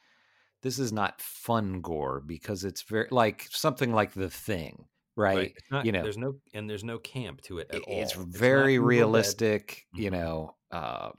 [0.61, 4.85] this is not fun gore because it's very like something like the thing
[5.19, 7.83] right, It's not, you know there's no and there's no camp to it at it-
[7.83, 7.99] all.
[7.99, 10.11] it's very realistic you Mhm.
[10.11, 11.11] know uh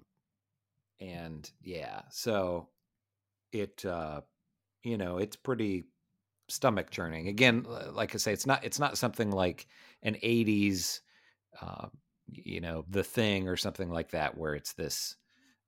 [1.01, 2.69] and yeah so
[3.53, 4.21] it uh
[4.85, 5.87] you know it's pretty
[6.49, 9.69] stomach churning again like i say it's not it's not something like
[10.03, 11.03] an 80s
[11.61, 11.89] uh
[12.29, 15.17] you know the thing or something like that where it's this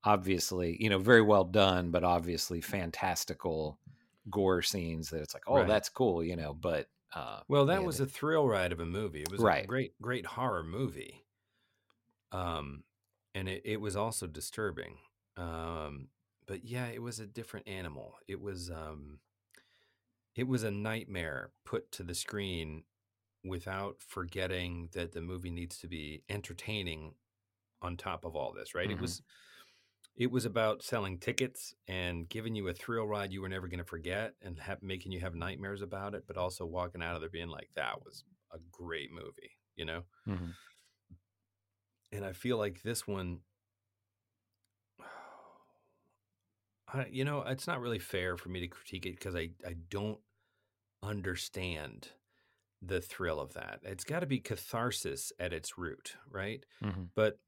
[0.05, 3.81] obviously you know very well done but obviously fantastical
[4.31, 5.67] gore scenes that it's like oh Right.
[5.67, 9.23] that's cool you know but uh Well, that was a thrill ride of a movie.
[9.23, 11.25] It was a great, great horror movie.
[12.31, 12.85] Um,
[13.35, 14.99] and it, it was also disturbing.
[15.37, 16.11] Um,
[16.47, 18.17] but yeah, it was a different animal.
[18.29, 19.21] It was um,
[20.35, 22.85] it was a nightmare put to the screen
[23.45, 27.17] without forgetting that the movie needs to be entertaining
[27.83, 28.75] on top of all this.
[28.75, 28.91] Right?
[28.91, 29.01] It Mhm.
[29.01, 29.23] was
[30.17, 33.79] it was about selling tickets and giving you a thrill ride you were never going
[33.79, 37.21] to forget and ha- making you have nightmares about it, but also walking out of
[37.23, 40.03] there being like, that was a great movie, you know?
[40.27, 40.55] Mhm.
[42.13, 43.41] And I feel like this one,
[46.89, 49.75] I, you know, it's not really fair for me to critique it because I, I
[49.89, 50.21] don't
[51.03, 52.11] understand
[52.83, 53.81] the thrill of that.
[53.85, 56.65] It's got to be catharsis at its root, right?
[56.83, 57.11] Mhm.
[57.15, 57.39] But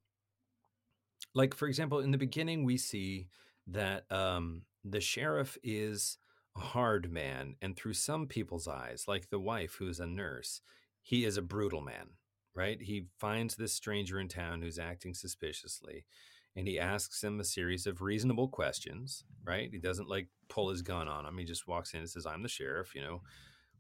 [1.35, 3.29] like for example, in the beginning, we see
[3.67, 6.19] that um, the sheriff is
[6.57, 10.61] a hard man, and through some people's eyes, like the wife who's a nurse,
[11.03, 12.11] he is a brutal man.
[12.57, 12.81] Right?
[12.81, 16.07] He finds this stranger in town who's acting suspiciously,
[16.55, 19.25] and he asks him a series of reasonable questions.
[19.45, 19.71] Right?
[19.73, 21.37] He doesn't like pull his gun on him.
[21.37, 22.95] He just walks in and says, "I'm the sheriff.
[22.95, 23.23] You know,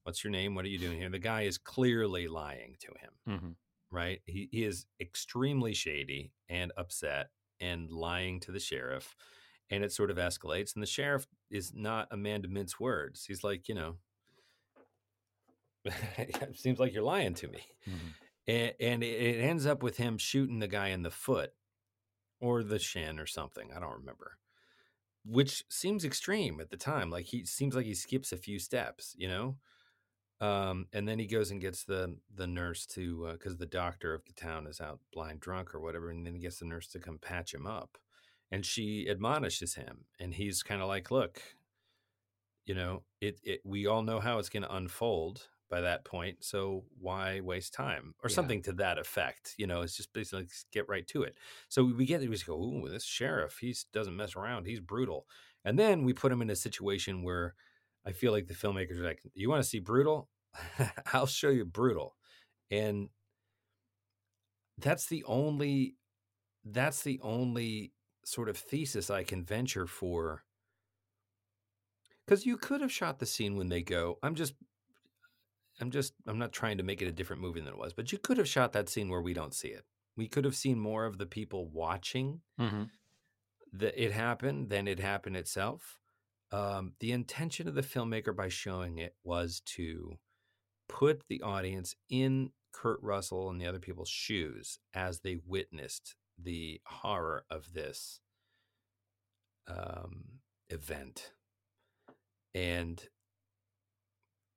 [0.02, 0.54] What's your name?
[0.54, 1.08] What are you doing here?
[1.08, 3.52] The guy is clearly lying to him, hmm
[3.90, 4.20] right?
[4.26, 9.14] He, he is extremely shady and upset and lying to the sheriff.
[9.70, 10.74] And it sort of escalates.
[10.74, 13.24] And the sheriff is not a man to mince words.
[13.24, 13.96] He's like, you know,
[15.84, 17.60] it seems like you're lying to me.
[17.86, 18.12] hmm
[18.46, 21.52] And, and it ends up with him shooting the guy in the foot
[22.40, 23.70] or the shin or something.
[23.74, 24.38] I don't remember.
[25.24, 27.10] Which seems extreme at the time.
[27.10, 29.56] Like he seems like he skips a few steps, you know?
[30.44, 34.24] Um, and then he goes and gets the the nurse to because the doctor of
[34.26, 37.00] the town is out blind drunk or whatever, and then he gets the nurse to
[37.00, 37.98] come patch him up,
[38.50, 41.42] and she admonishes him, and he's kind of like, "Look,
[42.66, 46.44] you know, it, it we all know how it's going to unfold by that point,
[46.44, 48.28] so why waste time or Yeah.
[48.28, 49.54] something to that effect?
[49.58, 51.36] You know, it's just basically get right to it.
[51.68, 54.66] So we get we just go, "Ooh, this sheriff, he doesn't mess around.
[54.66, 55.26] He's brutal."
[55.64, 57.54] And then we put him in a situation where
[58.04, 60.30] I feel like the filmmakers are like, "You want to see brutal?
[61.12, 62.16] I'll show you brutal."
[62.70, 63.10] And
[64.78, 65.96] that's the only
[66.64, 70.44] that's the only sort of thesis I can venture for
[72.26, 74.18] because you could have shot the scene when they go.
[74.22, 74.54] I'm just,
[75.80, 78.12] I'm just, I'm not trying to make it a different movie than it was, but
[78.12, 79.84] you could have shot that scene where we don't see it.
[80.16, 82.84] We could have seen more of the people watching hmm
[83.72, 85.98] that it happened than it happened itself.
[86.52, 90.18] Um, the intention of the filmmaker by showing it was to
[90.88, 96.80] put the audience in Kurt Russell and the other people's shoes as they witnessed the
[96.84, 98.20] horror of this
[99.68, 100.24] um,
[100.68, 101.32] event.
[102.54, 103.02] And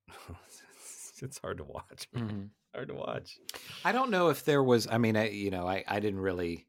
[1.22, 2.08] it's hard to watch.
[2.14, 2.30] man.
[2.30, 2.44] hmm
[2.76, 3.40] Hard to watch.
[3.86, 4.88] I don't know if there was.
[4.92, 6.68] I mean, I you know, I I didn't really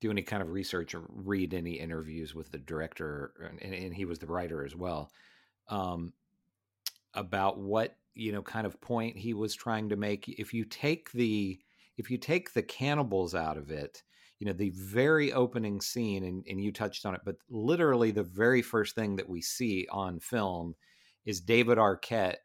[0.00, 3.32] do any kind of research or read any interviews with the director,
[3.62, 5.10] and, and he was the writer as well,
[5.68, 6.12] um,
[7.14, 10.28] about what you know kind of point he was trying to make.
[10.28, 11.58] If you take the
[11.96, 14.02] if you take the cannibals out of it,
[14.38, 18.22] you know, the very opening scene, and, and you touched on it, but literally the
[18.22, 20.74] very first thing that we see on film
[21.24, 22.36] is David Arquette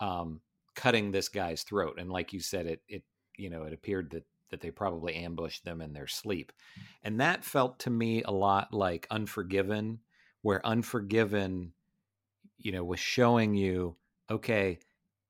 [0.00, 0.40] um,
[0.74, 1.96] cutting this guy's throat.
[1.98, 3.02] And like you said, it it
[3.36, 6.52] you know it appeared that that they probably ambushed them in their sleep,
[7.02, 9.98] and that felt to me a lot like Unforgiven,
[10.42, 11.72] where Unforgiven,
[12.56, 13.96] you know, was showing you
[14.30, 14.78] okay,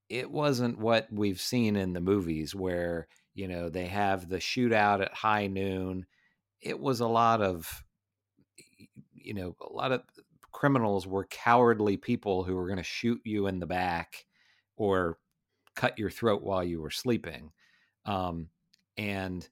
[0.09, 5.03] it wasn't what we've seen in the movies where you know they have the shootout
[5.03, 6.07] at high noon.
[6.61, 7.85] It was a lot of
[9.14, 10.03] you know a lot of
[10.53, 14.27] criminals were cowardly people who were going to shoot you in the back
[14.77, 15.18] or
[15.77, 17.53] cut your throat while you were sleeping.
[18.05, 18.49] Um,
[18.97, 19.49] and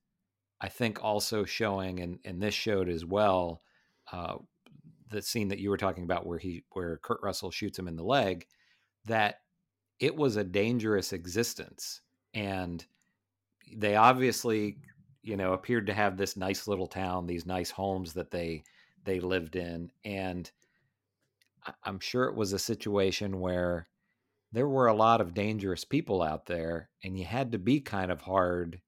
[0.61, 3.63] I think also showing, and, and this showed as well,
[4.11, 4.37] uh,
[5.11, 7.95] the scene that you were talking about where he where Kurt Russell shoots him in
[7.95, 8.47] the leg,
[9.05, 9.37] that
[9.99, 12.01] it was a dangerous existence.
[12.35, 12.85] And
[13.75, 14.79] they obviously,
[15.23, 18.65] you know, appeared to have this nice little town, these nice homes that they
[19.05, 19.91] they lived in.
[20.05, 20.51] And
[21.85, 23.89] I'm sure it was a situation where
[24.53, 28.11] there were a lot of dangerous people out there and you had to be kind
[28.11, 28.81] of hard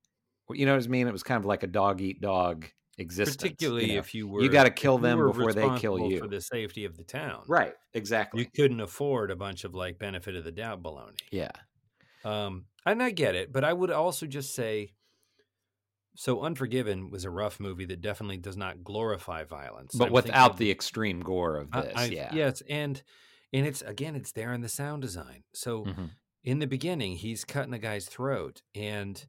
[0.51, 2.66] you know what i mean it was kind of like a dog eat dog
[2.99, 3.99] existence Particularly you know?
[4.01, 6.85] if you were you got to kill them before they kill you for the safety
[6.85, 7.45] of the town.
[7.49, 11.19] right exactly You couldn't afford a bunch of like benefit of the doubt baloney.
[11.31, 11.51] yeah
[12.25, 14.95] Um, and I get it, but I would also just say,
[16.17, 19.95] so Unforgiven was a rough movie that definitely does not glorify violence.
[19.95, 23.03] but I'm without the extreme gore of this I- yeah yes, and
[23.53, 25.45] and it's again, it's there in the sound design.
[25.55, 26.11] So Mhm.
[26.45, 29.25] in the beginning, he's cutting a guy's throat, and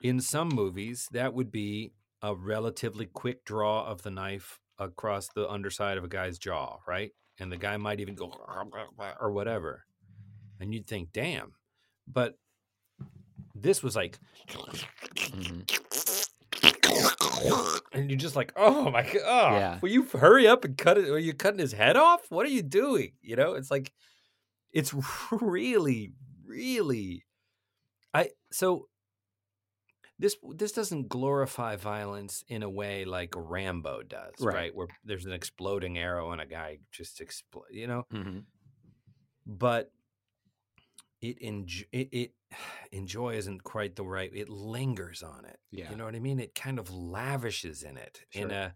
[0.00, 5.48] in some movies, that would be a relatively quick draw of the knife across the
[5.48, 7.12] underside of a guy's jaw, right?
[7.38, 8.26] And the guy might even go
[9.20, 9.84] or whatever,
[10.60, 11.54] and you'd think, "Damn,"
[12.06, 12.38] but
[13.54, 14.18] this was like,
[15.16, 15.66] Mhm.
[17.92, 19.78] and you're just like, "Oh my god, Yeah.
[19.80, 21.08] will you hurry up and cut it?
[21.08, 22.30] Are you cutting his head off?
[22.30, 23.92] What are you doing?" You know, it's like,
[24.72, 24.94] it's
[25.32, 26.12] really,
[26.44, 27.24] really,
[28.14, 28.88] I so
[30.22, 34.54] this this doesn't glorify violence in a way like Rambo does, Right.
[34.54, 34.74] right?
[34.74, 38.06] Where there's an exploding arrow and a guy just explode, you know.
[38.12, 38.44] Mhm.
[39.44, 39.92] But
[41.20, 42.34] it enjoy it, it
[42.92, 44.30] enjoy isn't quite the right.
[44.34, 45.58] It lingers on it.
[45.70, 45.90] Yeah.
[45.90, 46.38] you know what I mean.
[46.40, 48.74] It kind of lavishes in it in a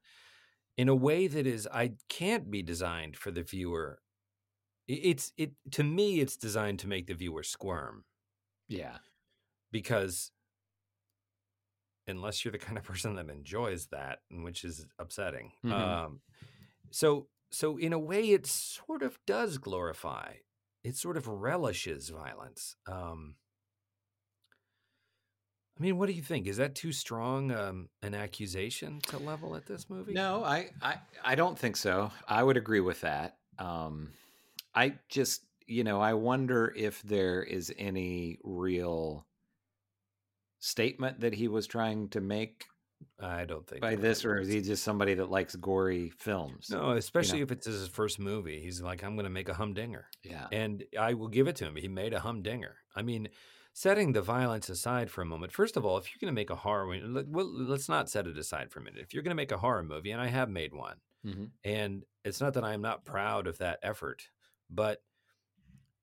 [0.77, 4.01] in a way that is I can't be designed for the viewer.
[4.91, 6.21] I- It's it to me.
[6.21, 8.05] It's designed to make the viewer squirm
[8.69, 8.99] yeah
[9.71, 10.33] because
[12.09, 15.53] unless you're the kind of person that enjoys that, which is upsetting.
[15.65, 15.73] Mhm.
[15.73, 16.21] Um,
[16.91, 20.35] so so in a way, it sort of does glorify.
[20.85, 22.77] it sort of relishes violence.
[22.87, 23.35] Um,
[25.79, 26.47] I mean, what do you think?
[26.47, 30.15] Is that too strong um, an accusation to level at this movie?
[30.15, 32.11] No, I, I, I don't think so.
[32.27, 33.37] I would agree with that.
[33.59, 34.11] Um,
[34.75, 39.26] I just, you know, I wonder if there is any real
[40.67, 42.64] statement that he was trying to make
[43.21, 46.71] I don't think by this, or is he just somebody that likes gory films?
[46.71, 47.45] No, especially know?
[47.45, 48.61] if it's his first movie.
[48.61, 50.07] He's like, I'm going to make a humdinger.
[50.23, 50.47] Yeah.
[50.51, 51.77] And I will give it to him.
[51.77, 52.77] He made a humdinger.
[52.95, 53.29] I mean,
[53.75, 56.49] setting the violence aside for a moment, first of all, if you're going to make
[56.51, 56.87] a horror
[57.29, 59.03] well, let's not set it aside for a minute.
[59.03, 61.51] If you're going to make a horror movie, and I have made one, Mhm.
[61.64, 64.27] and it's not that I'm not proud of that effort,
[64.71, 65.03] but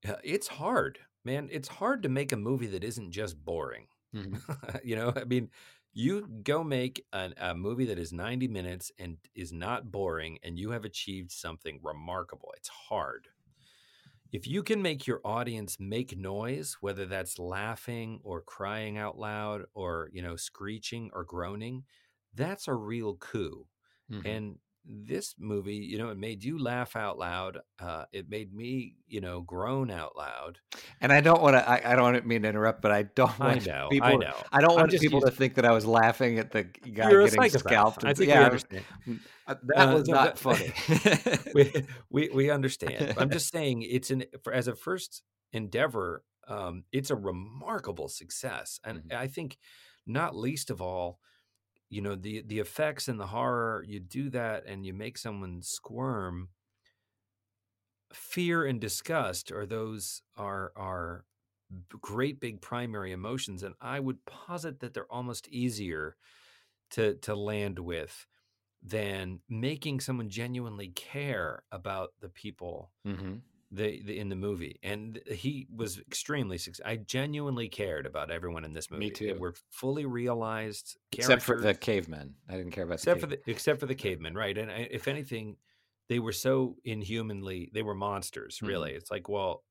[0.08, 1.50] uh, it's hard, man.
[1.52, 3.88] It's hard to make a movie that isn't just boring.
[4.14, 4.44] Mhm.
[4.84, 5.50] you know, I mean,
[5.94, 10.58] you go make an, a movie that is 90 minutes and is not boring, and
[10.58, 12.54] you have achieved something remarkable.
[12.58, 13.30] It's hard.
[14.32, 19.66] If you can make your audience make noise, whether that's laughing or crying out loud
[19.76, 21.86] or, you know, screeching or groaning,
[22.34, 23.68] that's a real coup.
[24.10, 24.24] Mhm.
[24.26, 27.60] And this movie, you know, it made you laugh out loud.
[27.80, 30.60] Uh, it made me, you know, groan out loud.
[31.00, 31.68] And I don't want to.
[31.70, 34.08] I, I don't mean to interrupt, but I don't I want know, people.
[34.08, 34.36] I know.
[34.52, 38.04] I don't want people to think that I was laughing at the guy getting scalped.
[38.04, 38.84] I think yeah, I- understand.
[39.48, 40.74] uh, that Uh, was no, not funny.
[41.54, 41.72] we,
[42.10, 43.14] we we understand.
[43.18, 45.22] I'm just saying it's an for, as a first
[45.54, 49.18] endeavor, um, it's a remarkable success, and Mm-hmm.
[49.18, 49.58] I think
[50.06, 51.20] not least of all,
[51.94, 53.84] you know the the effects and the horror.
[53.88, 56.50] You do that, and you make someone squirm.
[58.14, 61.26] Fear and disgust are those are are
[62.02, 66.18] great big primary emotions, and I would posit that they're almost easier
[66.92, 68.28] to to land with
[68.82, 73.44] than making someone genuinely care about the people Mhm.
[73.74, 78.64] The, the in the movie and he was extremely successful i genuinely cared about everyone
[78.64, 79.28] in this movie Me too.
[79.28, 83.40] They were fully realized Except for the cavemen, I didn't care about except for the
[83.48, 85.58] except for the cavemen right and I, if anything
[86.10, 88.68] they were so inhumanly they were monsters Mhm.
[88.68, 89.64] really it's like well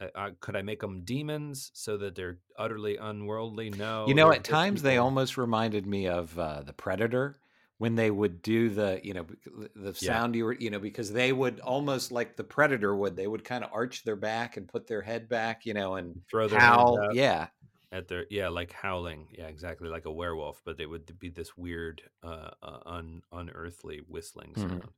[0.00, 3.70] uh, could I make them demons so that they're utterly unworldly?
[3.70, 4.06] No.
[4.06, 7.36] You know, at times they almost reminded me of uh, the Predator
[7.78, 9.26] when they would do the, you know,
[9.74, 13.16] the sound you were, you know, because they would almost like the Predator would.
[13.16, 16.22] They would kind of arch their back and put their head back, you know, and
[16.30, 17.06] throw their howl.
[17.08, 17.48] Yeah,
[17.90, 21.56] at their yeah like howling yeah exactly like a werewolf but they would be this
[21.56, 24.80] weird uh, uh un unearthly whistling Mhm.
[24.80, 24.92] sound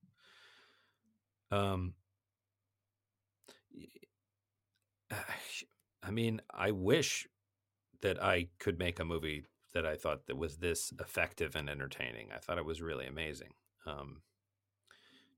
[1.50, 1.94] um
[3.70, 4.10] y-
[6.02, 7.28] i mean i wish
[8.02, 12.30] that i could make a movie that i thought that was this effective and entertaining
[12.32, 13.54] i thought it was really amazing
[13.86, 14.22] um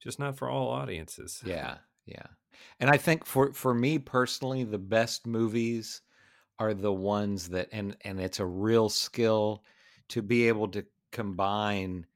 [0.01, 2.27] just not for all audiences yeah, yeah.
[2.81, 6.03] And I think for for me personally, the best movies
[6.59, 9.65] are the ones that, and and it's a real skill
[10.11, 12.07] to be able to combine,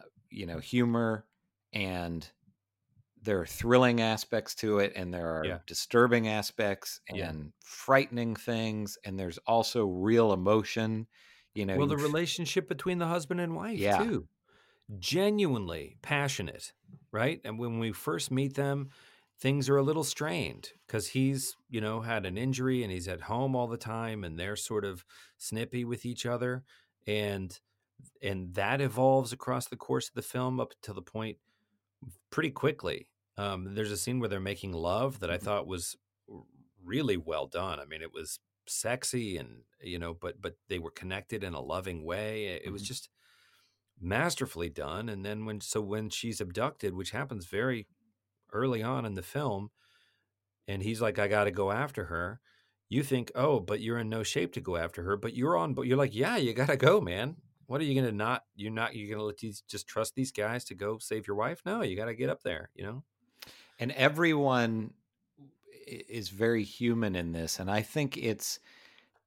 [0.00, 1.28] uh, you know, humor
[1.72, 2.30] and
[3.22, 5.60] there are thrilling aspects to it and there are Yeah.
[5.66, 7.32] disturbing aspects and Yeah.
[7.64, 11.06] frightening things and there's also real emotion
[11.54, 13.88] you know well the relationship between the husband and wife Yeah.
[13.88, 14.28] too.
[14.98, 16.72] Genuinely passionate
[17.12, 17.40] right?
[17.44, 18.90] And when we first meet them
[19.38, 23.22] things are a little strained because he's you know had an injury and he's at
[23.22, 25.04] home all the time and they're sort of
[25.38, 26.64] snippy with each other.
[27.06, 27.58] And
[28.22, 31.38] and that evolves across the course of the film up to the point
[32.30, 33.08] pretty quickly.
[33.36, 35.38] Um, there's a scene where they're making love that i Mm-hmm.
[35.38, 35.96] thought was
[36.82, 37.80] really well done.
[37.80, 41.60] I mean it was sexy and you know but but they were connected in a
[41.60, 42.88] loving way it, it was mm-hmm.
[42.88, 43.08] just
[44.00, 47.86] masterfully done and then when so when she's abducted which happens very
[48.52, 49.70] early on in the film
[50.68, 52.40] and he's like i got to go after her
[52.92, 55.72] you think oh but you're in no shape to go after her but you're on
[55.72, 57.36] but you're like yeah you got to go man.
[57.66, 60.62] What are you gonna not you're not you're gonna let these just trust these guys
[60.66, 61.62] to go save your wife?
[61.64, 63.02] No you got to get up there you know?
[63.78, 64.92] And everyone
[65.86, 68.58] is very human in this and i think it's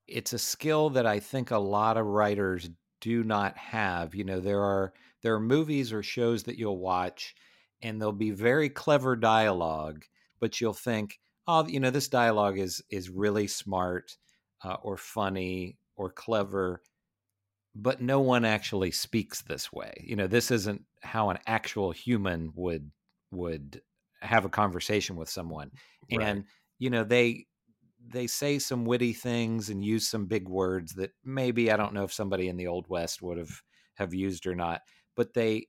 [0.07, 2.69] it's a skill that i think a lot of writers
[3.01, 7.35] do not have you know there are there are movies or shows that you'll watch
[7.81, 10.03] and there'll be very clever dialogue
[10.39, 14.17] but you'll think oh you know this dialogue is is really smart
[14.63, 16.81] uh, or funny or clever
[17.75, 19.93] but no one actually speaks this way.
[20.01, 22.89] You know this isn't how an actual human would
[23.31, 23.81] would
[24.25, 25.71] have a conversation with someone
[26.11, 26.21] Right.
[26.27, 26.45] and
[26.79, 27.45] you know they
[28.07, 32.03] they say some witty things and use some big words that maybe i don't know
[32.03, 33.61] if somebody in the old west would have
[33.95, 34.81] have used or not
[35.15, 35.67] but they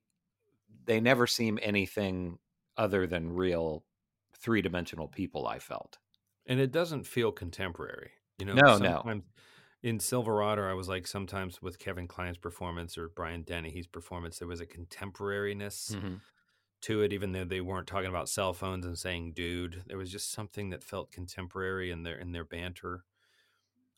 [0.85, 2.39] they never seem anything
[2.77, 3.85] other than real
[4.39, 5.99] three-dimensional people i felt
[6.47, 8.11] and it doesn't feel contemporary.
[8.39, 9.23] You know, No, no.
[9.83, 14.47] in Silverado, I was like sometimes with Kevin Kline's performance or Brian Dennehy's performance, there
[14.47, 16.21] was a contemporariness Mhm.
[16.83, 20.11] To it, even though they weren't talking about cell phones and saying "dude." There was
[20.13, 23.05] just something that felt contemporary in their in their banter,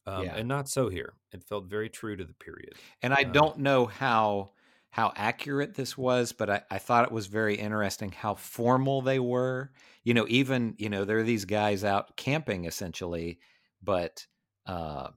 [0.06, 0.34] um, Yeah.
[0.34, 1.14] and not so here.
[1.32, 2.80] It felt very true to the period.
[3.02, 4.52] And I Uh, don't know how
[4.90, 9.18] how accurate this was, but I, I thought it was very interesting how formal they
[9.18, 9.72] were.
[10.04, 13.40] You know, even you know there are these guys out camping essentially,
[13.82, 14.26] but
[14.66, 15.10] uh,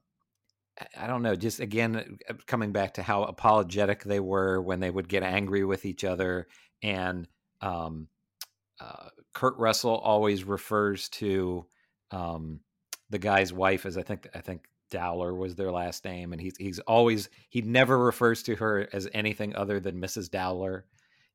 [0.80, 1.36] I- I don't know.
[1.36, 5.64] Just again, uh, coming back to how apologetic they were when they would get angry
[5.64, 6.48] with each other,
[6.82, 7.28] and
[7.62, 8.08] um,
[8.80, 11.64] uh, Kurt Russell always refers to
[12.10, 12.60] um,
[13.10, 16.56] the guy's wife as I think I think Dowler was their last name, and he's
[16.58, 20.30] he's always he never refers to her as anything other than Mrs.
[20.30, 20.84] Dowler,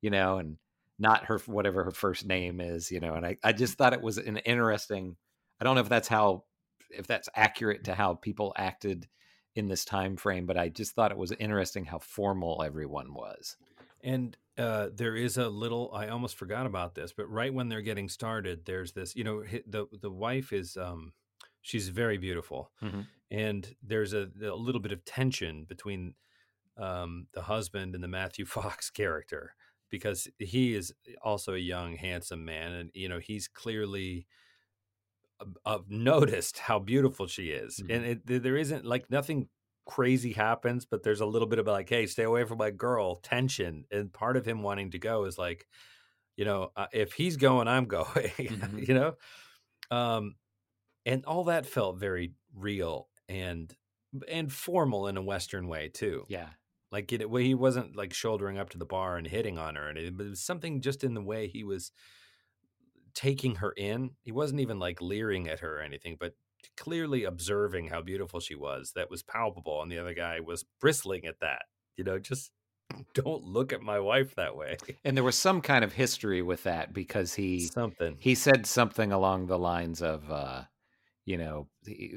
[0.01, 0.57] you know, and
[0.99, 3.13] not her whatever her first name is, you know.
[3.13, 5.15] And I I just thought it was an interesting.
[5.59, 6.43] I don't know if that's how
[6.91, 9.07] if that's accurate to how people acted
[9.55, 13.57] in this time frame, but I just thought it was interesting how formal everyone was.
[14.03, 15.91] And uh, there is a little.
[15.93, 19.15] I almost forgot about this, but right when they're getting started, there's this.
[19.15, 21.13] You know, the the wife is um,
[21.61, 23.07] she's very beautiful, Mhm.
[23.31, 26.15] and there's a, a little bit of tension between
[26.77, 29.55] um, the husband and the Matthew Fox character
[29.89, 34.27] because he is also a young, handsome man, and you know he's clearly
[35.65, 39.49] uh, noticed how beautiful she is, and it, there isn't like nothing
[39.87, 43.17] crazy happens, but there's a little bit of like, hey, stay away from my girl
[43.17, 45.67] tension, and part of him wanting to go is like,
[46.37, 48.05] you know, uh, if he's going, I'm going,
[48.49, 48.87] Mhm.
[48.87, 49.15] you know,
[49.91, 50.35] um,
[51.05, 53.75] and all that felt very real and
[54.27, 56.27] and formal in a Western way too.
[56.27, 56.53] Yeah.
[56.91, 59.97] Like it, he wasn't like shouldering up to the bar and hitting on her, and
[59.97, 61.91] it, but it was something just in the way he was
[63.13, 64.15] taking her in.
[64.23, 66.33] He wasn't even like leering at her or anything, but
[66.75, 68.91] clearly observing how beautiful she was.
[68.95, 71.63] That was palpable, and the other guy was bristling at that.
[71.95, 72.51] You know, just
[73.13, 74.77] don't look at my wife that way.
[75.05, 78.17] And there was some kind of history with that because he Something.
[78.19, 80.63] he said something along the lines of uh
[81.25, 82.15] you know he,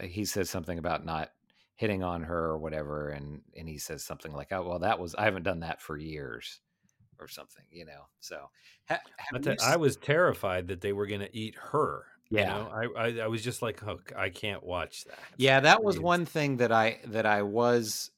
[0.00, 1.30] he says something about not
[1.76, 5.14] hitting on her or whatever and and he says something like oh well that was
[5.16, 6.60] i haven't done that for years
[7.20, 8.48] or something you know so
[8.88, 8.98] ha,
[9.32, 12.04] I, you I was terrified that they were going to eat her.
[12.34, 12.46] You Yeah.
[12.46, 12.68] know?
[12.68, 15.28] I, I I was just like, oh, I can't watch that.
[15.36, 18.10] yeah that was one thing that i that i was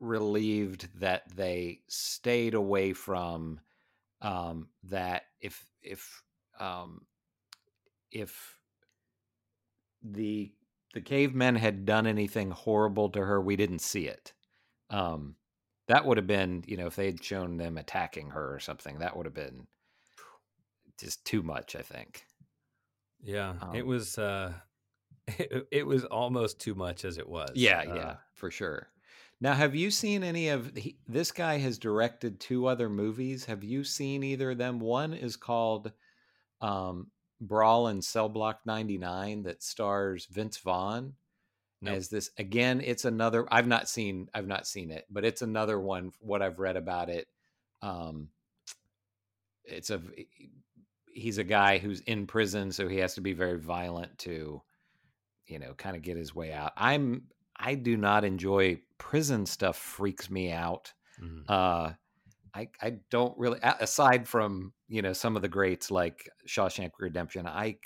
[0.00, 3.60] relieved that they stayed away from
[4.22, 6.22] um that if if
[6.58, 7.06] um
[8.12, 8.60] if
[10.02, 10.52] the
[10.94, 14.32] the cavemen had done anything horrible to her we didn't see it
[14.90, 15.36] um
[15.88, 19.16] that would have been you know if they'd shown them attacking her or something that
[19.16, 19.66] would have been
[20.98, 22.26] just too much i think
[23.22, 24.18] Yeah, it Um, was.
[24.18, 24.54] uh
[25.38, 27.54] it, it was almost too much as it was.
[27.54, 28.88] Yeah, Uh, yeah, for sure.
[29.40, 33.44] Now, have you seen any of he, this guy has directed two other movies?
[33.46, 34.78] Have you seen either of them?
[34.80, 35.92] One is called
[36.60, 37.10] um,
[37.40, 41.16] Brawl in Cell Block 99 that stars Vince Vaughn
[41.80, 41.94] Nope.
[41.94, 45.80] as this again, it's another I've not seen I've not seen it, but it's another
[45.80, 47.28] one what I've read about it.
[47.82, 48.30] Um
[49.64, 50.00] it's a
[51.12, 54.60] he's a guy who's in prison so he has to be very violent to
[55.46, 56.72] you know kind of get his way out.
[56.76, 57.24] I'm
[57.56, 60.92] i do not enjoy prison stuff freaks me out.
[61.22, 61.44] Mhm.
[61.48, 61.92] uh
[62.54, 67.46] i i don't really aside from you know some of the greats like shawshank redemption
[67.46, 67.76] i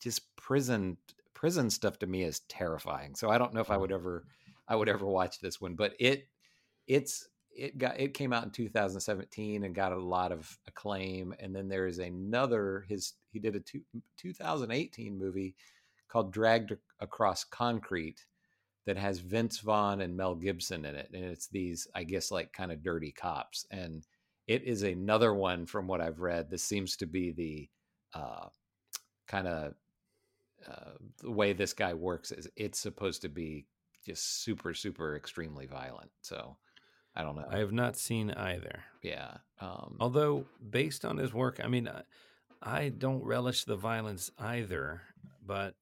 [0.00, 0.96] just prison
[1.34, 3.14] prison stuff to me is terrifying.
[3.14, 4.24] So i don't know if i would ever
[4.68, 6.28] i would ever watch this one but it
[6.86, 11.54] it's it got it came out in 2017 and got a lot of acclaim and
[11.54, 13.80] then there is another his he did a two,
[14.18, 15.54] 2018 movie
[16.08, 18.26] called dragged across concrete
[18.84, 22.52] that has vince vaughn and mel gibson in it and it's these i guess like
[22.52, 24.06] kind of dirty cops and
[24.46, 27.68] it is another one from what i've read this seems to be the
[28.18, 28.48] uh,
[29.26, 29.74] kind of
[30.68, 30.90] uh,
[31.22, 33.66] the way this guy works is it's supposed to be
[34.04, 36.56] just super super extremely violent so
[37.16, 38.84] i don't know I have not seen either.
[39.02, 42.02] yeah um Although based on his work, I mean, I,
[42.62, 45.00] I don't relish the violence either,
[45.44, 45.74] but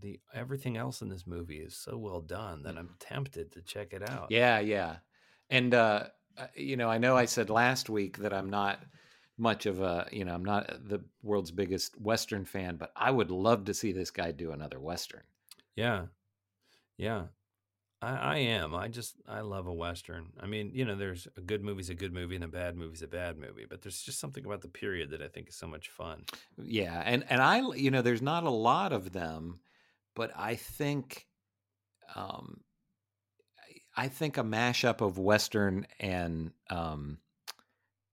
[0.00, 3.92] the everything else in this movie is so well done that I'm tempted to check
[3.92, 4.26] it out.
[4.30, 4.96] yeah yeah
[5.50, 6.04] and uh
[6.38, 8.78] uh, you know i know i said last week that i'm not
[9.36, 13.30] much of a you know i'm not the world's biggest western fan but i would
[13.30, 15.22] love to see this guy do another western
[15.76, 16.06] Yeah.
[16.96, 17.24] Yeah.
[18.02, 18.74] I, I am.
[18.74, 20.28] I just I love a western.
[20.40, 23.02] I mean, you know, there's a good movie's a good movie and a bad movie's
[23.02, 25.66] a bad movie, but there's just something about the period that I think is so
[25.66, 26.24] much fun.
[26.62, 29.60] Yeah, and and I you know there's not a lot of them,
[30.14, 31.26] but I think,
[32.14, 32.60] um,
[33.96, 37.18] I think a mashup of western and um,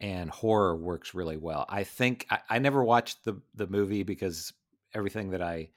[0.02, 1.66] and horror works really well.
[1.70, 4.52] I think I, I never watched the the movie because
[4.94, 5.70] everything that I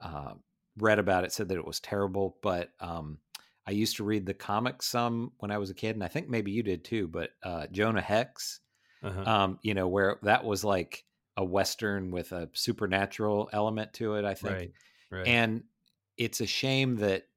[0.00, 0.34] uh,
[0.78, 2.36] read about it said that it was terrible.
[2.42, 3.18] But um,
[3.66, 6.28] I used to read the comics some when I was a kid, and I think
[6.28, 7.08] maybe you did too.
[7.08, 8.60] But uh, Jonah Hex,
[9.02, 9.24] Uh-huh.
[9.24, 11.04] um, you know, where that was like
[11.36, 14.24] a western with a supernatural element to it.
[14.24, 14.72] I think, Right.
[15.10, 15.26] Right.
[15.26, 15.64] and
[16.16, 17.28] it's a shame that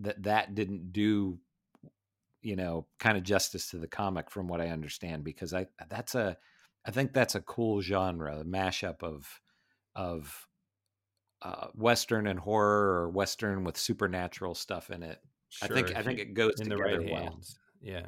[0.00, 1.40] that that didn't do
[2.40, 6.14] you know kind of justice to the comic from what i understand because i that's
[6.14, 6.36] a
[6.84, 9.40] i think that's a cool genre a mashup of
[9.94, 10.48] of
[11.42, 15.22] uh, western and horror or western with supernatural stuff in it
[15.62, 17.58] i think i think it goes in the right well hands.
[17.80, 18.06] Yeah,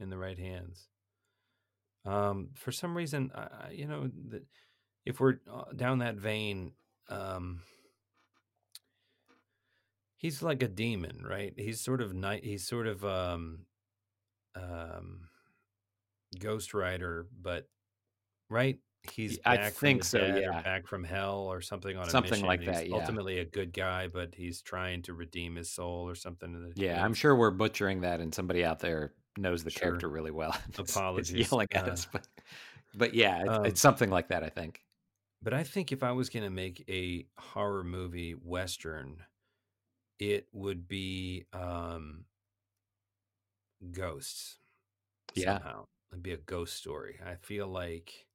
[0.00, 0.88] in the right hands.
[2.04, 4.42] Um, for some reason, I, I- you know, the,
[5.06, 6.72] if we're uh, down that vein,
[7.08, 7.60] um,
[10.16, 11.52] he's like a demon, right?
[11.56, 12.44] He's sort of night.
[12.44, 13.66] He's sort of um,
[14.56, 15.28] um,
[16.38, 17.68] Ghost Rider, but
[18.48, 18.78] right.
[19.12, 20.62] He's I back from think so, dead yeah.
[20.62, 22.94] back from hell or something on a Something like he's that, yeah.
[22.96, 26.72] Ultimately, a good guy, but he's trying to redeem his soul or something.
[26.76, 29.82] yeah i'm sure we're butchering that and somebody out there knows the Sure.
[29.88, 32.26] character really well Apologies, yelling at uh, us but
[32.94, 34.82] but yeah it's, um, it's something like that i think
[35.42, 39.22] But I think if I was going to make a horror movie western,
[40.18, 42.24] it would be um,
[43.92, 44.56] ghosts.
[45.34, 45.58] Yeah.
[45.58, 45.84] Somehow.
[46.12, 47.18] It'd be a ghost story.
[47.26, 48.26] I feel like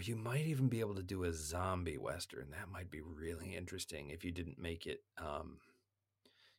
[0.00, 2.50] you might even be able to do a zombie western.
[2.50, 5.58] That might be really interesting if you didn't make it um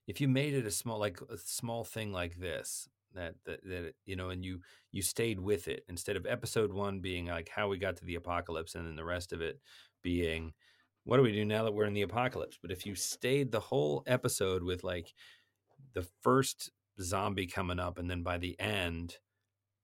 [0.08, 3.94] if you made it a small like a small thing like this that that, that
[4.06, 4.60] you know and you
[4.92, 8.16] you stayed with it instead of episode 1 being like how we got to the
[8.16, 9.60] apocalypse and then the rest of it
[10.02, 10.54] being
[11.06, 13.60] what do we do now that we're in the apocalypse but if you stayed the
[13.60, 15.14] whole episode with like
[15.94, 16.72] the first
[17.02, 19.18] zombie coming up and then by the end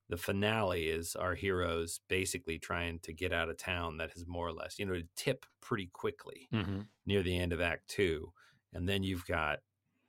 [0.10, 4.48] the finale is our heroes basically trying to get out of town that has more
[4.48, 6.82] or less you know to tip pretty quickly mm-hmm.
[7.06, 8.32] near the end of act two
[8.74, 9.60] and then you've got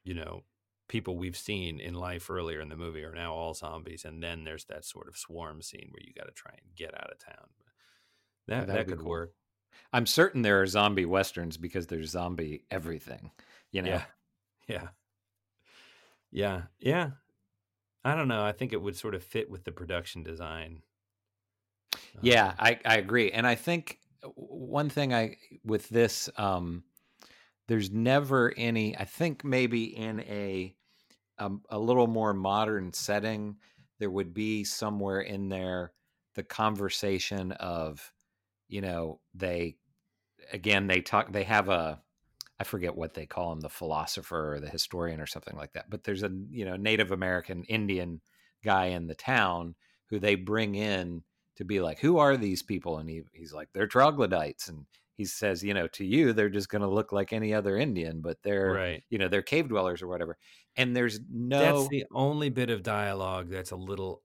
[0.05, 0.43] you know
[0.91, 4.43] people we've seen in life earlier in the movie are now all zombies and then
[4.43, 7.19] there's that sort of swarm scene where you got to try and get out of
[7.25, 7.47] town.
[8.49, 9.09] That that'd that could cool.
[9.09, 9.33] work.
[9.93, 13.31] I'm certain there are zombie westerns because there's zombie everything
[13.71, 13.91] you know?
[13.91, 14.03] Yeah
[14.67, 14.89] yeah.
[16.33, 16.63] Yeah.
[16.81, 17.11] Yeah
[18.05, 20.83] i don't know i think it would sort of fit with the production design
[22.21, 23.33] Yeah, Um, I, I agree.
[23.33, 24.01] And I think
[24.35, 26.85] one thing I with this, um,
[27.69, 28.97] there's never any.
[28.97, 30.77] I think maybe in a
[31.39, 33.59] um, a little more modern setting,
[33.99, 35.95] there would be somewhere in there
[36.35, 38.13] the conversation of,
[38.69, 39.79] you know, they
[40.53, 42.03] again they talk they have a
[42.61, 45.89] I forget what they call him, the philosopher or the historian or something like that.
[45.89, 48.21] But there's a you know Native American Indian
[48.63, 49.75] guy in the town
[50.11, 51.23] who they bring in
[51.57, 52.99] to be like, who are these people?
[52.99, 54.69] And he, he's like, they're troglodytes.
[54.69, 54.87] And
[55.17, 58.21] he says, you know, to you, they're just going to look like any other Indian,
[58.21, 60.37] but they're, right you know, they're cave dwellers or whatever.
[60.77, 64.23] And there's no, that's the only bit of dialogue that's a little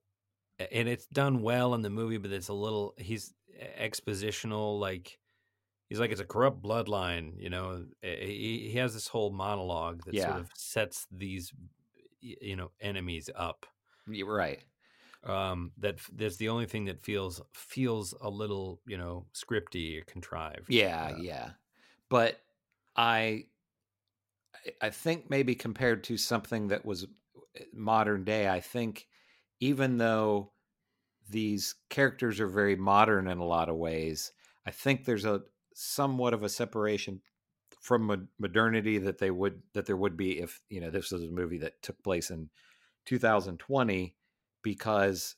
[0.72, 3.34] and it's done well in the movie but it's a little he's
[3.78, 5.20] expositional like
[5.90, 10.04] he's like it's a corrupt bloodline you know Eh, he, he has this whole monologue
[10.06, 11.54] that sort of sets these
[12.22, 13.66] you know enemies up
[14.08, 14.64] you're right.
[15.24, 20.06] um that that's the only thing that feels feels a little you know scripty or
[20.06, 21.54] contrived Yeah, Uh, yeah.
[22.10, 22.42] But
[22.96, 23.50] I
[24.82, 29.08] I- think maybe compared to something that was uh, modern day, I think
[29.60, 30.54] even though
[31.30, 34.34] these characters are very modern in a lot of ways,
[34.66, 35.44] I think there's a
[35.76, 37.22] somewhat of a separation
[37.82, 41.28] from modernity that they would that there would be if you know this was a
[41.28, 42.50] movie that took place in
[43.06, 44.16] 2020
[44.64, 45.36] because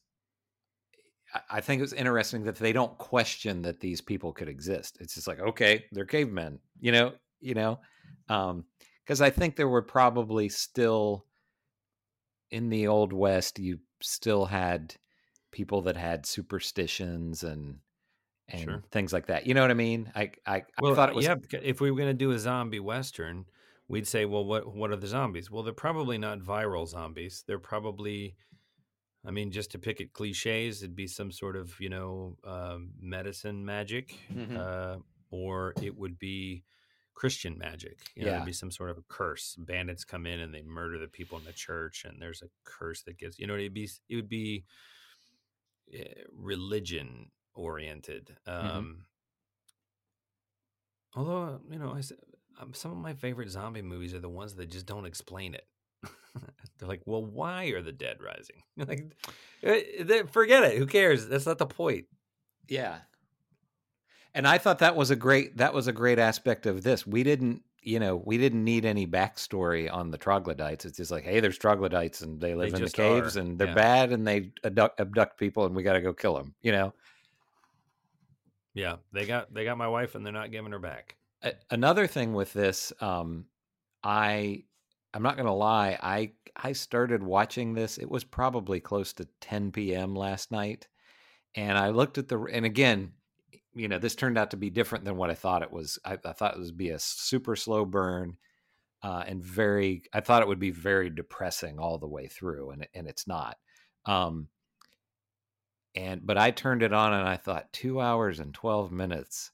[1.50, 4.98] I- think it's interesting that they don't question that these people could exist.
[5.02, 7.82] It's just like, okay, they're cavemen, you know, you know,
[8.30, 8.66] um,
[9.04, 11.26] because I think there were probably still
[12.52, 14.96] in the old west, you still had
[15.52, 17.80] people that had superstitions and
[18.50, 18.84] and Sure.
[18.91, 19.45] things like that.
[19.45, 20.12] You know what I mean?
[20.16, 21.36] I I, Well, I thought it was yeah.
[21.52, 23.45] If we were going to do a zombie western,
[23.88, 25.52] we'd say, well, what what are the zombies?
[25.52, 27.43] Well, they're probably not viral zombies.
[27.48, 28.36] They're probably,
[29.26, 32.91] I mean, just to pick at cliches, it'd be some sort of you know um,
[33.00, 34.58] medicine magic, Mhm.
[34.58, 36.64] uh, or it would be
[37.14, 37.98] Christian magic.
[38.16, 38.34] You know, Yeah.
[38.38, 39.56] there'd be some sort of a curse.
[39.58, 43.02] Bandits come in and they murder the people in the church, and there's a curse
[43.04, 43.39] that gives.
[43.39, 44.66] You know, it'd be it would be
[45.93, 48.36] uh, religion oriented.
[48.47, 48.78] Mm-hmm.
[48.78, 48.97] Um,
[51.18, 52.01] Although uh, you know, I,
[52.62, 55.66] um, some of my favorite zombie movies are the ones that just don't explain it.
[56.78, 58.62] They're like, well, why are the dead rising?
[58.78, 59.12] like,
[59.64, 60.78] eh, forget it.
[60.78, 61.28] Who cares?
[61.28, 62.05] That's not the point.
[62.68, 62.97] Yeah.
[64.36, 67.08] And I thought that was a great that was a great aspect of this.
[67.08, 70.86] We didn't, you know, we didn't need any backstory on the troglodytes.
[70.86, 73.70] It's just like, hey, there's troglodytes and they live in the caves are, and they're
[73.70, 73.74] yeah.
[73.74, 76.53] bad and they abduct, abduct people and we got to go kill them.
[76.62, 76.93] You know.
[78.78, 81.17] Yeah, they got they got my wife and they're not giving her back.
[81.71, 83.45] Another thing with this, um,
[84.03, 84.65] I
[85.15, 87.97] I'm not gonna lie, I I started watching this.
[87.97, 90.15] It was probably close to 10 p.m.
[90.15, 90.88] last night,
[91.55, 93.13] and I looked at the and again,
[93.73, 95.97] you know, this turned out to be different than what I thought it was.
[96.05, 98.38] I, I thought it would be a super slow burn,
[99.01, 100.03] uh, and very.
[100.13, 103.57] I thought it would be very depressing all the way through, and and it's not.
[104.05, 104.49] Um,
[105.96, 109.52] and but I turned it on and I thought two hours and 12 minutes.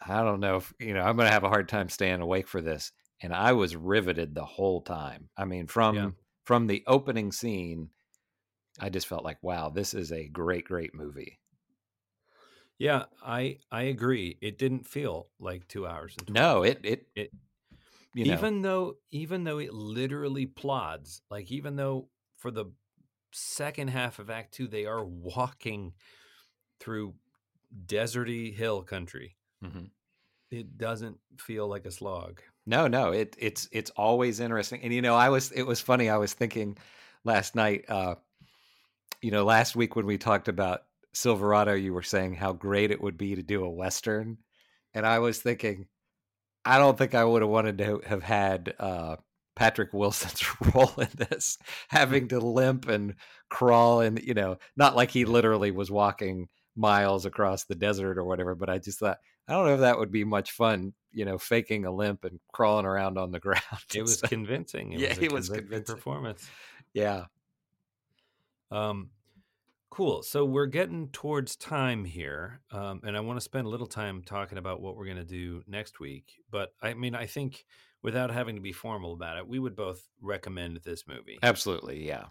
[0.00, 2.48] I don't know if you know I'm going to have a hard time staying awake
[2.48, 2.92] for this.
[3.22, 5.30] And I was riveted the whole time.
[5.36, 6.10] I mean, from Yeah.
[6.44, 7.90] from the opening scene,
[8.80, 11.40] I just felt like, wow, this is a great, great movie.
[12.78, 14.38] Yeah, I I agree.
[14.40, 17.34] It didn't feel like two hours and 12 No, it it it
[18.14, 22.66] you know, even though even though it literally plods like even though for the
[23.32, 25.94] second half of act 2 they are walking
[26.80, 27.16] through
[27.86, 29.90] deserty hill country Mhm.
[30.50, 34.82] it doesn't feel like a slog No, no, it it's it's always interesting.
[34.82, 36.10] And you know, I was it was funny.
[36.10, 36.76] I was thinking
[37.24, 38.16] last night, uh,
[39.20, 43.00] you know, last week when we talked about Silverado, you were saying how great it
[43.00, 44.38] would be to do a western,
[44.94, 45.88] and I was thinking,
[46.64, 49.16] I don't think I would have wanted to have had uh,
[49.58, 50.42] Patrick Wilson's
[50.74, 53.14] role in this, having to limp and
[53.50, 58.24] crawl, and you know, not like he literally was walking miles across the desert or
[58.24, 59.18] whatever, but I just thought.
[59.48, 62.38] I don't know if that would be much fun, you know, faking a limp and
[62.52, 63.62] crawling around on the ground.
[63.92, 66.02] it was So, convincing it Yeah, was a it was convincing convincing.
[66.02, 66.52] performance
[66.94, 67.26] yeah.
[68.70, 69.10] Um,
[69.90, 70.22] cool.
[70.22, 74.22] So we're getting towards time here, um, and I want to spend a little time
[74.22, 76.42] talking about what we're going to do next week.
[76.50, 77.66] But I mean, I think
[78.02, 81.38] without having to be formal about it, we would both recommend this movie.
[81.42, 82.06] Absolutely.
[82.06, 82.26] Yeah.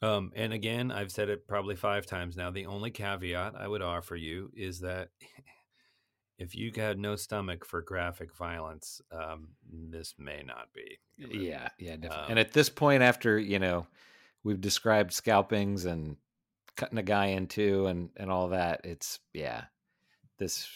[0.00, 2.50] Um, and again, I've said it probably five times now.
[2.50, 5.10] The only caveat I would offer you is that
[6.38, 10.98] if you had no stomach for graphic violence, um, this may not be.
[11.16, 11.68] Yeah.
[11.78, 11.96] Yeah.
[11.96, 12.24] Definitely.
[12.24, 13.86] Um, and at this point, after, you know,
[14.42, 16.16] we've described scalpings and
[16.76, 19.64] cutting a guy in two and, and all that, it's, yeah,
[20.38, 20.68] this.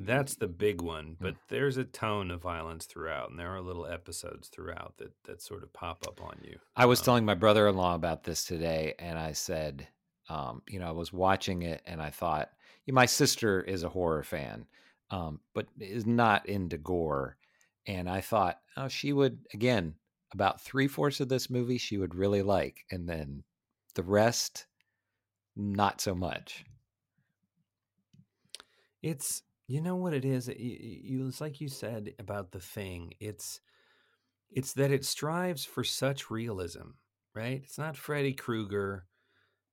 [0.00, 1.24] That's the big one, Hmm.
[1.24, 5.42] but there's a tone of violence throughout, and there are little episodes throughout that that
[5.42, 6.58] sort of pop up on you.
[6.76, 9.88] I was Um, telling my brother in law about this today, and I said,
[10.28, 12.52] um, you know, I was watching it and I thought,
[12.86, 14.66] yeah, my sister is a horror fan,
[15.10, 17.36] um, but is not into gore.
[17.86, 19.96] And I thought, oh, she would, again,
[20.32, 22.84] about three fourths of this movie she would really like.
[22.90, 23.42] And then
[23.94, 24.66] the rest,
[25.56, 26.64] not so much.
[29.02, 30.48] It's you know what it is.
[30.48, 33.14] You, you it's like you said about the thing.
[33.20, 33.60] It's
[34.50, 36.90] it's that it strives for such realism,
[37.34, 37.62] right?
[37.64, 39.06] It's not Freddy Krueger.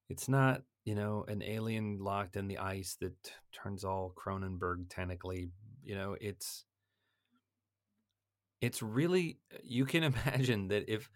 [0.10, 5.50] It's not you know an alien locked in the ice that turns all Cronenberg tentacly.
[5.84, 6.66] You know, it's
[8.62, 11.10] it's really you can imagine that if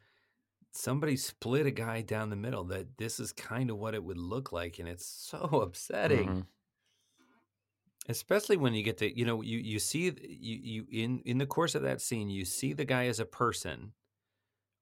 [0.74, 4.18] somebody split a guy down the middle that this is kind of what it would
[4.18, 6.46] look like and it's so upsetting Mhm.
[8.10, 11.46] Especially when you get to you know you you see you you in in the
[11.46, 13.94] course of that scene you see the guy as a person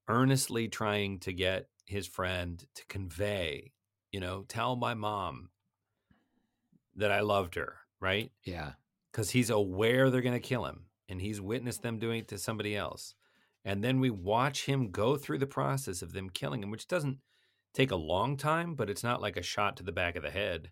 [0.08, 3.72] earnestly trying to get his friend to convey
[4.12, 5.50] you know tell my mom
[6.96, 8.32] that i loved her right?
[8.44, 8.72] Yeah.
[9.12, 12.38] because he's aware they're going to kill him and he's witnessed them doing it to
[12.38, 13.16] somebody else.
[13.66, 17.18] And then we watch him go through the process of them killing him which doesn't
[17.74, 20.32] take a long time but it's not like a shot to the back of the
[20.32, 20.72] head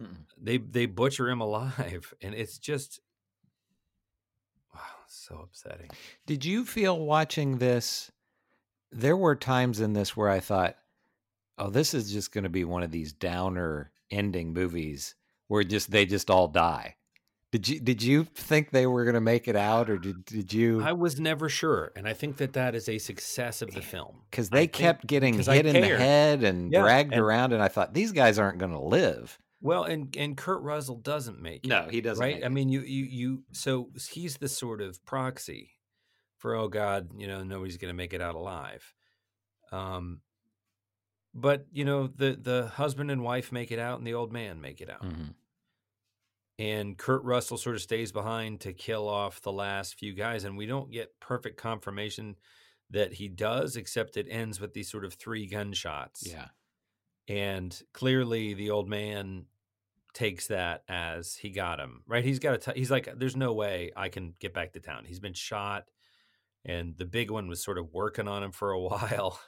[0.00, 0.16] Mm-mm.
[0.40, 3.00] they they butcher him alive and it's just
[4.74, 5.90] wow so upsetting
[6.26, 8.10] Did you feel watching this?
[8.90, 10.76] There were times in this where I thought,
[11.58, 15.16] "Oh, this is just going to be one of these downer ending movies
[15.48, 16.94] where just they just all die."
[17.50, 20.52] Did you did you think they were going to make it out, or did did
[20.52, 20.80] you?
[20.82, 23.82] i was never sure and i think that that is a success of the eh,
[23.82, 27.12] film Because they think- kept getting 'cause I hit in the head and Yeah, dragged
[27.12, 29.38] and- around, and I thought these guys aren't going to live.
[29.60, 32.22] Well and and kurt russell doesn't make it No, he doesn't.
[32.22, 35.70] right i mean you you you so he's the sort of proxy
[36.38, 38.94] for oh god you know nobody's going to make it out alive
[39.72, 40.20] um
[41.34, 44.60] but you know the the husband and wife make it out and the old man
[44.60, 45.34] make it out Mhm.
[46.58, 50.56] and Kurt Russell sort of stays behind to kill off the last few guys, and
[50.56, 52.36] we don't get perfect confirmation
[52.90, 56.24] that he does, except it ends with these sort of three gunshots.
[56.24, 56.48] Yeah.
[57.28, 59.46] And clearly, the old man
[60.12, 62.24] takes that as he got him right.
[62.24, 62.72] He's got to.
[62.74, 65.90] He's like, "There's no way I can get back to town." He's been shot,
[66.64, 69.40] and the big one was sort of working on him for a while.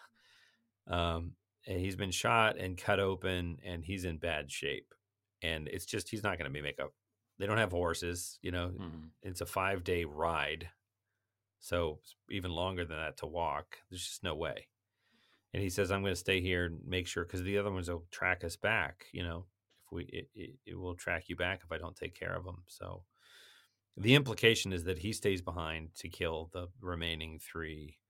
[0.88, 1.32] Um,
[1.66, 4.94] and he's been shot and cut open, and he's in bad shape.
[5.42, 6.92] And it's just he's not going to be make up.
[7.38, 8.68] They don't have horses, you know.
[8.78, 9.10] Mhm.
[9.22, 10.70] It's a five day ride,
[11.60, 12.00] so
[12.30, 13.78] even longer than that to walk.
[13.90, 14.68] There's just no way.
[15.56, 17.88] And he says, "I'm going to stay here and make sure because the other ones
[17.90, 19.06] will track us back.
[19.12, 19.46] You know,
[19.86, 22.44] if we it, it, it will track you back if I don't take care of
[22.44, 23.06] them." So
[23.96, 28.00] the implication is that he stays behind to kill the remaining three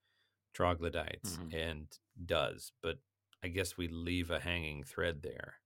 [0.55, 1.53] troglodytes Mhm.
[1.53, 1.89] and
[2.25, 2.99] does, but
[3.43, 5.61] I guess we leave a hanging thread there.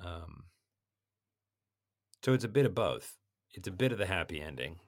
[0.00, 0.50] Um,
[2.24, 3.18] so it's a bit of both.
[3.50, 4.80] It's a bit of the happy ending.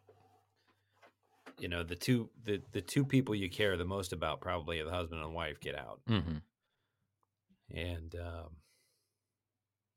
[1.59, 4.85] You know, the two the the two people you care the most about probably are
[4.85, 6.39] the husband and wife get out, hmm
[7.71, 8.57] and um,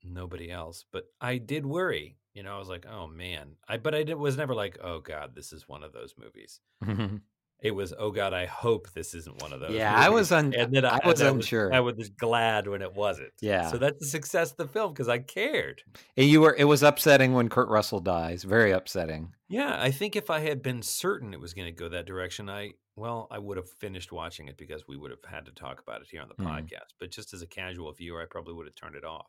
[0.03, 0.85] nobody else.
[0.91, 2.17] But I did worry.
[2.33, 3.55] You know, I was like, oh man.
[3.67, 6.59] I but I did, was never like, oh god, this is one of those movies.
[7.61, 9.75] It was, oh god, I hope this isn't one of those.
[9.75, 11.73] Yeah, I was movies." un- and then I and was I unsure.
[11.73, 13.33] I was glad when it wasn't.
[13.41, 13.71] Yeah.
[13.71, 15.83] So that's the success of the film because I cared.
[16.17, 16.55] And you were.
[16.55, 18.43] It was upsetting when Kurt Russell dies.
[18.43, 19.33] Very upsetting.
[19.49, 22.49] Yeah, I think if I had been certain it was going to go that direction,
[22.49, 25.79] I well, I would have finished watching it because we would have had to talk
[25.81, 26.45] about it here on the Mhm.
[26.45, 26.93] podcast.
[26.99, 29.27] But just as a casual viewer, I probably would have turned it off.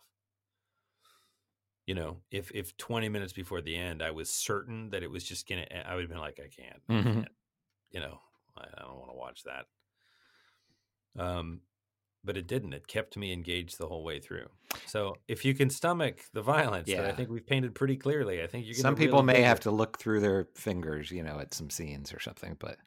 [1.86, 5.24] You know, if if 20 minutes before the end I was certain that it was
[5.24, 6.82] just going to I would have been like I can't.
[6.92, 7.04] I Mhm.
[7.04, 7.28] can't.
[7.90, 8.20] You know,
[8.56, 9.66] I, I don't want to watch that.
[11.16, 11.62] Um
[12.24, 12.74] but it didn't.
[12.74, 14.48] It kept me engaged the whole way through.
[14.84, 18.48] So, if you can stomach the violence that I think we've painted pretty clearly, I
[18.48, 19.60] think you're Some people really may have it.
[19.60, 22.78] to look through their fingers, you know, at some scenes or something, but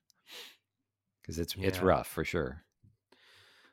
[1.22, 2.64] because it's it's rough for sure.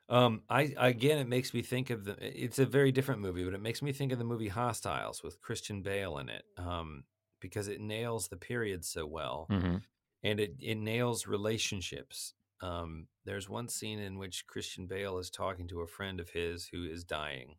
[0.09, 2.17] Um, I again, it makes me think of the.
[2.21, 5.41] It's a very different movie, but it makes me think of the movie Hostiles with
[5.41, 7.05] Christian Bale in it, um,
[7.41, 9.79] because it nails the period so well, hmm
[10.23, 12.35] and it it nails relationships.
[12.61, 16.69] Um, there's one scene in which Christian Bale is talking to a friend of his
[16.73, 17.57] who is dying,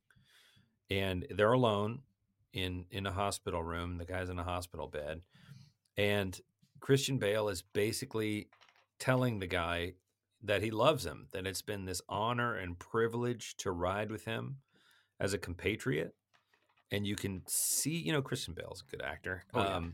[0.89, 2.01] and they're alone
[2.53, 3.97] in in a hospital room.
[3.97, 5.21] The guy's in a hospital bed,
[5.97, 6.39] and
[6.79, 8.49] Christian Bale is basically
[8.99, 9.93] telling the guy
[10.41, 14.57] that he loves him, that it's been this honor and privilege to ride with him
[15.19, 16.15] as a compatriot.
[16.91, 19.43] And you can see, you know, Christian Bale's a good actor.
[19.53, 19.75] Oh, yeah.
[19.75, 19.93] um,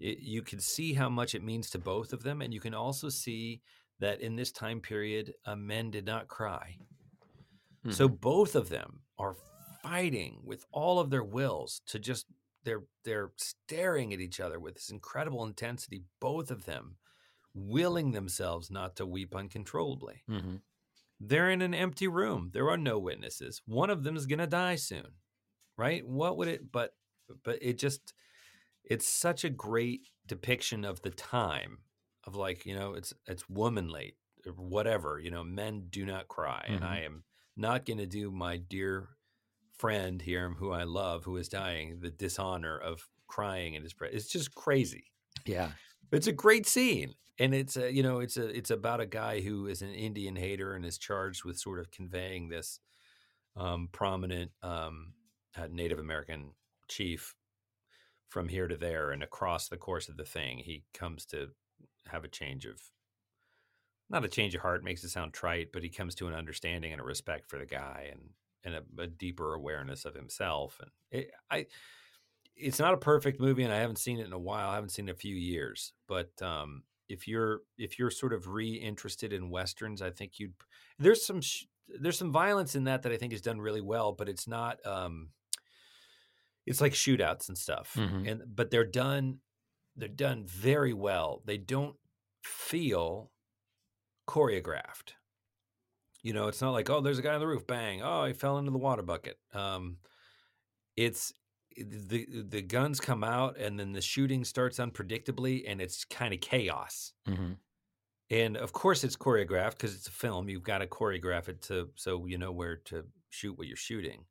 [0.00, 2.42] it, you can see how much it means to both of them.
[2.42, 3.60] And you can also see
[4.00, 6.78] that in this time period, uh, men did not cry.
[7.88, 9.36] So both of them are
[9.82, 12.26] fighting with all of their wills to just
[12.62, 16.02] they're they're staring at each other with this incredible intensity.
[16.20, 16.96] Both of them
[17.54, 20.22] willing themselves not to weep uncontrollably.
[20.28, 20.56] hmm
[21.20, 22.50] They're in an empty room.
[22.52, 23.62] There are no witnesses.
[23.66, 25.14] One of them is going to die soon.
[25.78, 26.06] Right?
[26.06, 26.90] What would it but
[27.44, 28.12] but it just
[28.84, 31.84] it's such a great depiction of the time
[32.24, 34.16] of like, you know, it's it's womanly
[34.46, 36.84] or whatever, you know, men do not cry and Mhm.
[36.84, 37.24] I am
[37.56, 39.10] not going to do my dear
[39.72, 44.24] friend here who I love who is dying the dishonor of crying in his presence.
[44.24, 45.12] It's just crazy.
[45.44, 45.72] Yeah.
[46.12, 49.40] It's a great scene, and it's a you know it's a it's about a guy
[49.40, 52.80] who is an Indian hater and is charged with sort of conveying this
[53.56, 55.14] um, prominent um,
[55.56, 56.54] uh, Native American
[56.88, 57.36] chief
[58.30, 61.48] from here to there, and across the course of the thing, he comes to
[62.06, 62.80] have a change of
[64.08, 66.92] not a change of heart makes it sound trite, but he comes to an understanding
[66.92, 68.20] and a respect for the guy and
[68.64, 70.78] and a, a deeper awareness of himself.
[70.80, 71.66] And it, I,
[72.56, 74.68] it's not a perfect movie, and I haven't seen it in a while.
[74.68, 75.92] I haven't seen it in a few years.
[76.06, 80.54] But um, if you're if you're sort of re-interested in westerns, I think you'd
[80.98, 81.64] there's some sh-
[82.00, 84.84] there's some violence in that that I think is done really well, but it's not.
[84.86, 85.30] Um,
[86.70, 88.30] it's like shootouts and stuff, Mhm.
[88.30, 89.40] and but they're done
[89.96, 91.42] they're done very well.
[91.46, 91.98] They don't
[92.44, 93.32] feel
[94.28, 95.14] choreographed.
[96.22, 98.34] You know, it's not like, oh, there's a guy on the roof, bang, oh, he
[98.34, 99.38] fell into the water bucket.
[99.54, 99.98] Um,
[100.96, 101.32] it's
[101.76, 106.40] the the guns come out and then the shooting starts unpredictably and it's kind of
[106.40, 107.14] chaos.
[107.26, 107.52] hmm
[108.30, 110.48] And of course it's choreographed because it's a film.
[110.48, 114.26] You've got to choreograph it to so you know where to shoot what you're shooting,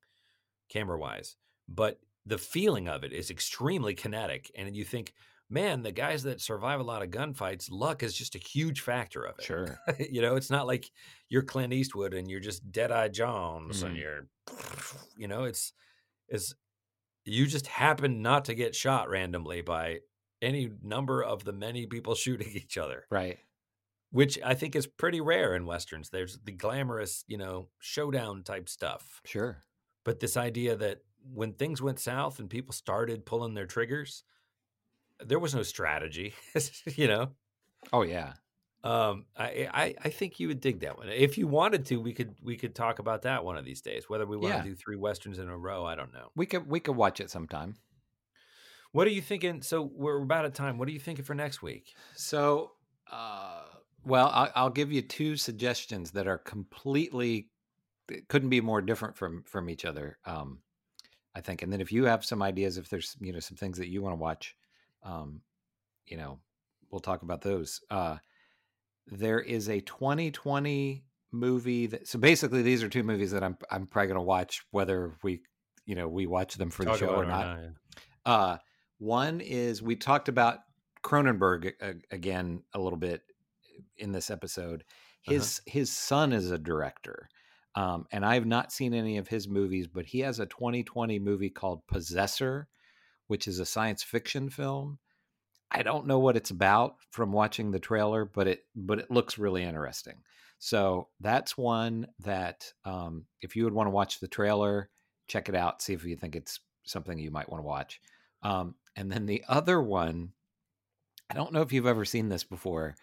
[0.70, 1.38] camera wise.
[1.68, 5.14] But the feeling of it is extremely kinetic, and you think,
[5.50, 9.24] man, the guys that survive a lot of gunfights, luck is just a huge factor
[9.24, 9.46] of it.
[9.46, 9.80] Sure.
[10.12, 10.92] you know, it's not like
[11.30, 14.00] you're Clint Eastwood and you're just Deadeye Jones and Mhm.
[14.00, 14.28] you're,
[15.18, 15.74] you know, it's
[16.28, 16.54] it's
[17.26, 20.00] you just happen not to get shot randomly by
[20.42, 23.06] any number of the many people shooting each other.
[23.10, 23.40] Right.
[24.12, 26.10] Which I think is pretty rare in westerns.
[26.10, 29.22] There's the glamorous, you know, showdown type stuff.
[29.26, 29.64] Sure.
[30.04, 31.00] But this idea that
[31.34, 34.24] when things went south and people started pulling their triggers,
[35.24, 36.34] there was no strategy,
[36.96, 37.32] you know.
[37.94, 38.34] Oh yeah.
[38.82, 41.10] Um, I, I I think you would dig that one.
[41.10, 44.10] If you wanted to, we could we could talk about that one of these days.
[44.10, 44.62] Whether we want Yeah.
[44.64, 46.32] to do three westerns in a row, I don't know.
[46.36, 47.76] We could we could watch it sometime.
[48.92, 49.62] What are you thinking?
[49.62, 50.78] So we're about at time.
[50.78, 51.94] What are you thinking for next week?
[52.16, 52.72] So,
[53.12, 53.64] uh,
[54.04, 57.50] well, I'll, I'll give you two suggestions that are completely
[58.30, 60.18] couldn't be more different from from each other.
[60.26, 60.60] Um,
[61.40, 63.78] I think, and then if you have some ideas, if there's you know some things
[63.78, 64.58] that you want to watch,
[65.04, 65.40] um,
[66.06, 66.38] you know,
[66.92, 67.80] we'll talk about those.
[67.90, 68.18] Uh,
[69.08, 73.88] there is a 2020 movie that so basically these are two movies that I'm I'm
[73.88, 75.40] probably going to watch whether we
[75.86, 77.58] you know we watch them for the Talk show about or not.
[77.58, 77.70] yeah.
[78.26, 78.58] Uh,
[78.98, 80.60] one is we talked about
[81.04, 83.22] Cronenberg uh, again a little bit
[83.98, 84.84] in this episode.
[85.22, 87.30] His his son is a director,
[87.80, 91.18] um, and I have not seen any of his movies, but he has a 2020
[91.20, 92.68] movie called Possessor,
[93.28, 95.00] which is a science fiction film.
[95.72, 99.38] I don't know what it's about from watching the trailer, but it but it looks
[99.38, 100.18] really interesting.
[100.58, 104.90] So that's one that um, if you would want to watch the trailer,
[105.30, 108.02] check it out, see if you think it's something you might want to watch.
[108.44, 110.34] Um, and then the other one,
[111.30, 112.96] I don't know if you've ever seen this before,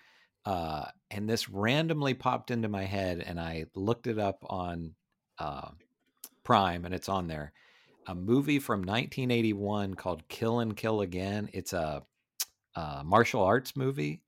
[0.46, 4.94] uh, and this randomly popped into my head, and I looked it up on
[5.40, 5.70] uh,
[6.44, 7.52] Prime, and it's on there.
[8.06, 11.50] A movie from 1981 called Kill and Kill Again.
[11.52, 12.04] It's a,
[12.76, 14.22] a martial arts movie,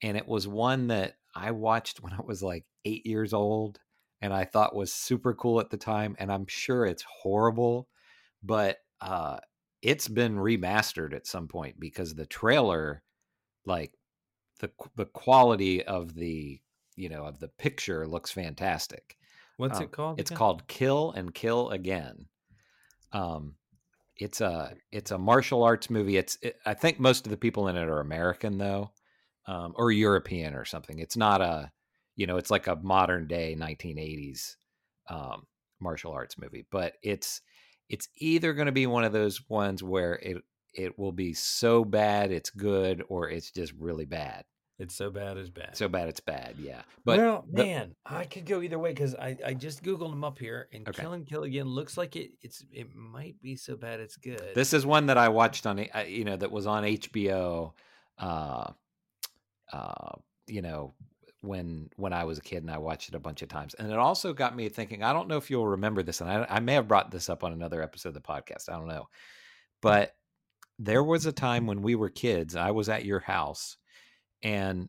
[0.00, 3.80] and it was one that I watched when I was like eight years old,
[4.22, 6.14] and I thought was super cool at the time.
[6.20, 7.88] And I'm sure it's horrible,
[8.40, 9.38] but uh,
[9.82, 13.02] it's been remastered at some point because the trailer,
[13.66, 13.92] like
[14.60, 16.60] the the quality of the
[16.96, 19.16] you know of the picture looks fantastic.
[19.56, 20.20] What's Um, it called?
[20.20, 20.38] It's again?
[20.38, 22.26] called Kill and Kill Again.
[23.12, 23.56] Um,
[24.16, 26.16] it's a it's a martial arts movie.
[26.16, 28.92] It's it, I think most of the people in it are American though,
[29.46, 30.98] um, or European or something.
[30.98, 31.72] It's not a
[32.16, 34.56] you know it's like a modern day 1980s
[35.08, 35.46] um,
[35.80, 37.40] martial arts movie, but it's
[37.88, 40.42] it's either going to be one of those ones where it
[40.74, 44.44] it will be so bad it's good, or it's just really bad.
[44.78, 45.76] It's so bad it's bad.
[45.76, 46.54] So bad it's bad.
[46.58, 50.08] Yeah, but well, the- man, I could go either way because I, I just googled
[50.10, 51.02] them up here, and Okay.
[51.02, 52.30] Kill and Kill Again looks like it.
[52.40, 54.52] It's it might be so bad it's good.
[54.54, 57.72] This is one that I watched on, you know, that was on HBO.
[58.16, 58.72] Uh,
[59.70, 60.12] uh,
[60.46, 60.94] you know,
[61.42, 63.90] when when I was a kid, and I watched it a bunch of times, and
[63.92, 65.02] it also got me thinking.
[65.02, 67.44] I don't know if you'll remember this, and I, I may have brought this up
[67.44, 68.70] on another episode of the podcast.
[68.70, 69.08] I don't know,
[69.82, 70.14] but
[70.82, 72.56] there was a time when we were kids.
[72.56, 73.76] I was at your house,
[74.42, 74.88] and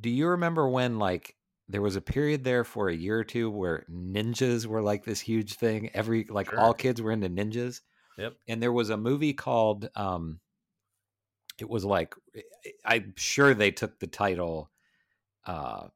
[0.00, 1.36] do you remember when like
[1.68, 5.20] there was a period there for a year or two where ninjas were like this
[5.20, 6.60] huge thing every like Sure.
[6.60, 7.80] all kids were into ninjas
[8.18, 8.34] Yep.
[8.48, 10.38] and there was a movie called um
[11.58, 12.14] it was like
[12.84, 14.70] i'm sure they took the title
[15.46, 15.88] uh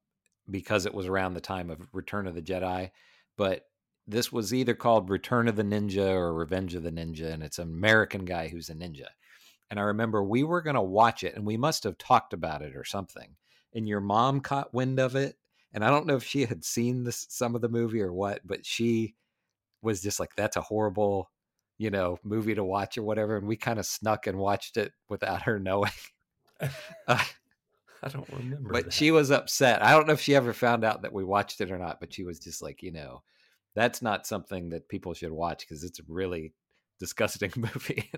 [0.51, 2.91] because it was around the time of return of the jedi
[3.37, 3.65] but
[4.11, 7.59] this was either called return of the ninja or revenge of the ninja and it's
[7.59, 9.07] an american guy who's a ninja
[9.71, 12.63] and i remember we were going to watch it and we must have talked about
[12.63, 13.37] it or something
[13.75, 15.37] and your mom caught wind of it
[15.73, 18.41] and i don't know if she had seen this some of the movie or what
[18.45, 19.15] but she
[19.83, 21.31] was just like that's a horrible
[21.79, 24.93] you know movie to watch or whatever and we kind of snuck and watched it
[25.09, 25.91] without her knowing
[27.09, 27.25] Uh,
[28.03, 28.71] I don't remember.
[28.71, 28.93] but that.
[28.93, 31.71] she was upset i don't know if she ever found out that we watched it
[31.71, 33.23] or not but she was just like you know
[33.75, 36.53] that's not something that people should watch because it's a really
[36.99, 38.11] disgusting movie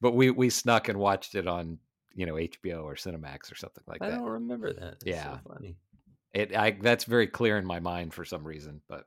[0.00, 1.78] but we we snuck and watched it on
[2.14, 4.94] you know hbo or cinemax or something like I that I don't remember that.
[4.94, 5.38] It's Yeah.
[5.38, 5.76] so funny.
[6.32, 9.06] it i that's very clear in my mind for some reason but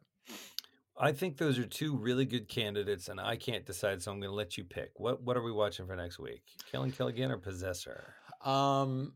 [0.99, 4.31] I think those are two really good candidates, and I can't decide, so I'm going
[4.31, 4.93] to let you pick.
[4.95, 6.41] What What are we watching for next week?
[6.71, 8.15] Kill and Kill Again or Possessor?
[8.43, 9.13] Um,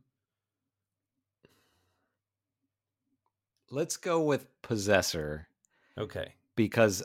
[3.71, 5.47] let's go with Possessor
[5.97, 6.33] Okay.
[6.55, 7.03] because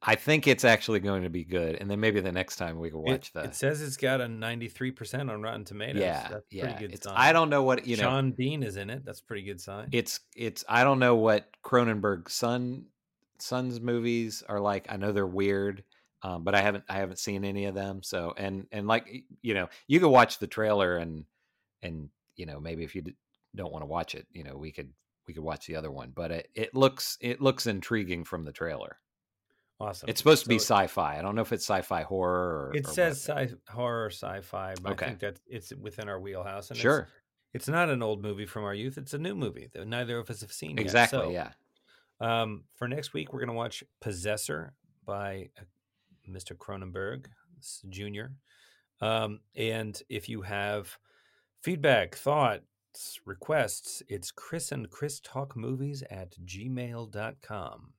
[0.00, 2.88] I think it's actually going to be good, and then maybe the next time we
[2.90, 3.40] can It, watch the.
[3.44, 6.00] it says it's got a 93% on Rotten Tomatoes.
[6.02, 6.64] yeah, That's yeah.
[6.64, 7.14] pretty good It's, sign.
[7.16, 8.04] I don't know what you know.
[8.04, 9.04] Sean Bean is in it.
[9.04, 9.88] That's a pretty good sign.
[9.92, 12.86] It's it's I don't know what Cronenberg's son
[13.38, 14.86] son's movies are like.
[14.88, 15.82] I know they're weird,
[16.22, 18.04] um, but I haven't I haven't seen any of them.
[18.04, 21.24] So and and like you know, you could watch the trailer and
[21.82, 23.16] and you know maybe if you d-
[23.56, 24.90] don't want to watch it, you know we could
[25.26, 26.12] we could watch the other one.
[26.14, 28.98] But it, it looks it looks intriguing from the trailer.
[29.80, 30.08] Awesome.
[30.08, 31.18] It's supposed to be sci-fi.
[31.18, 34.92] I don't know if it's sci-fi horror or It or says sci horror, sci-fi, but
[34.92, 35.06] Okay.
[35.06, 36.70] I think that it's within our wheelhouse.
[36.70, 37.08] And Sure.
[37.52, 38.96] It's, it's not an old movie from our youth.
[38.96, 40.78] It's a new movie that neither of us have seen.
[40.78, 41.18] Exactly.
[41.18, 41.50] So, yeah.
[42.20, 45.64] Um, for next week, we're going to watch Possessor by uh,
[46.30, 46.56] Mr.
[46.56, 47.26] Cronenberg
[47.88, 48.26] Jr.
[49.04, 50.96] Um, and if you have
[51.62, 52.62] feedback, thoughts,
[53.24, 57.92] requests, it's Chris and Chris Talk Movies at gmail.com.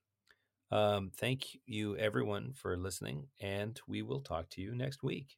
[0.72, 5.38] Um, thank you, everyone, for listening, and we will talk to you next week.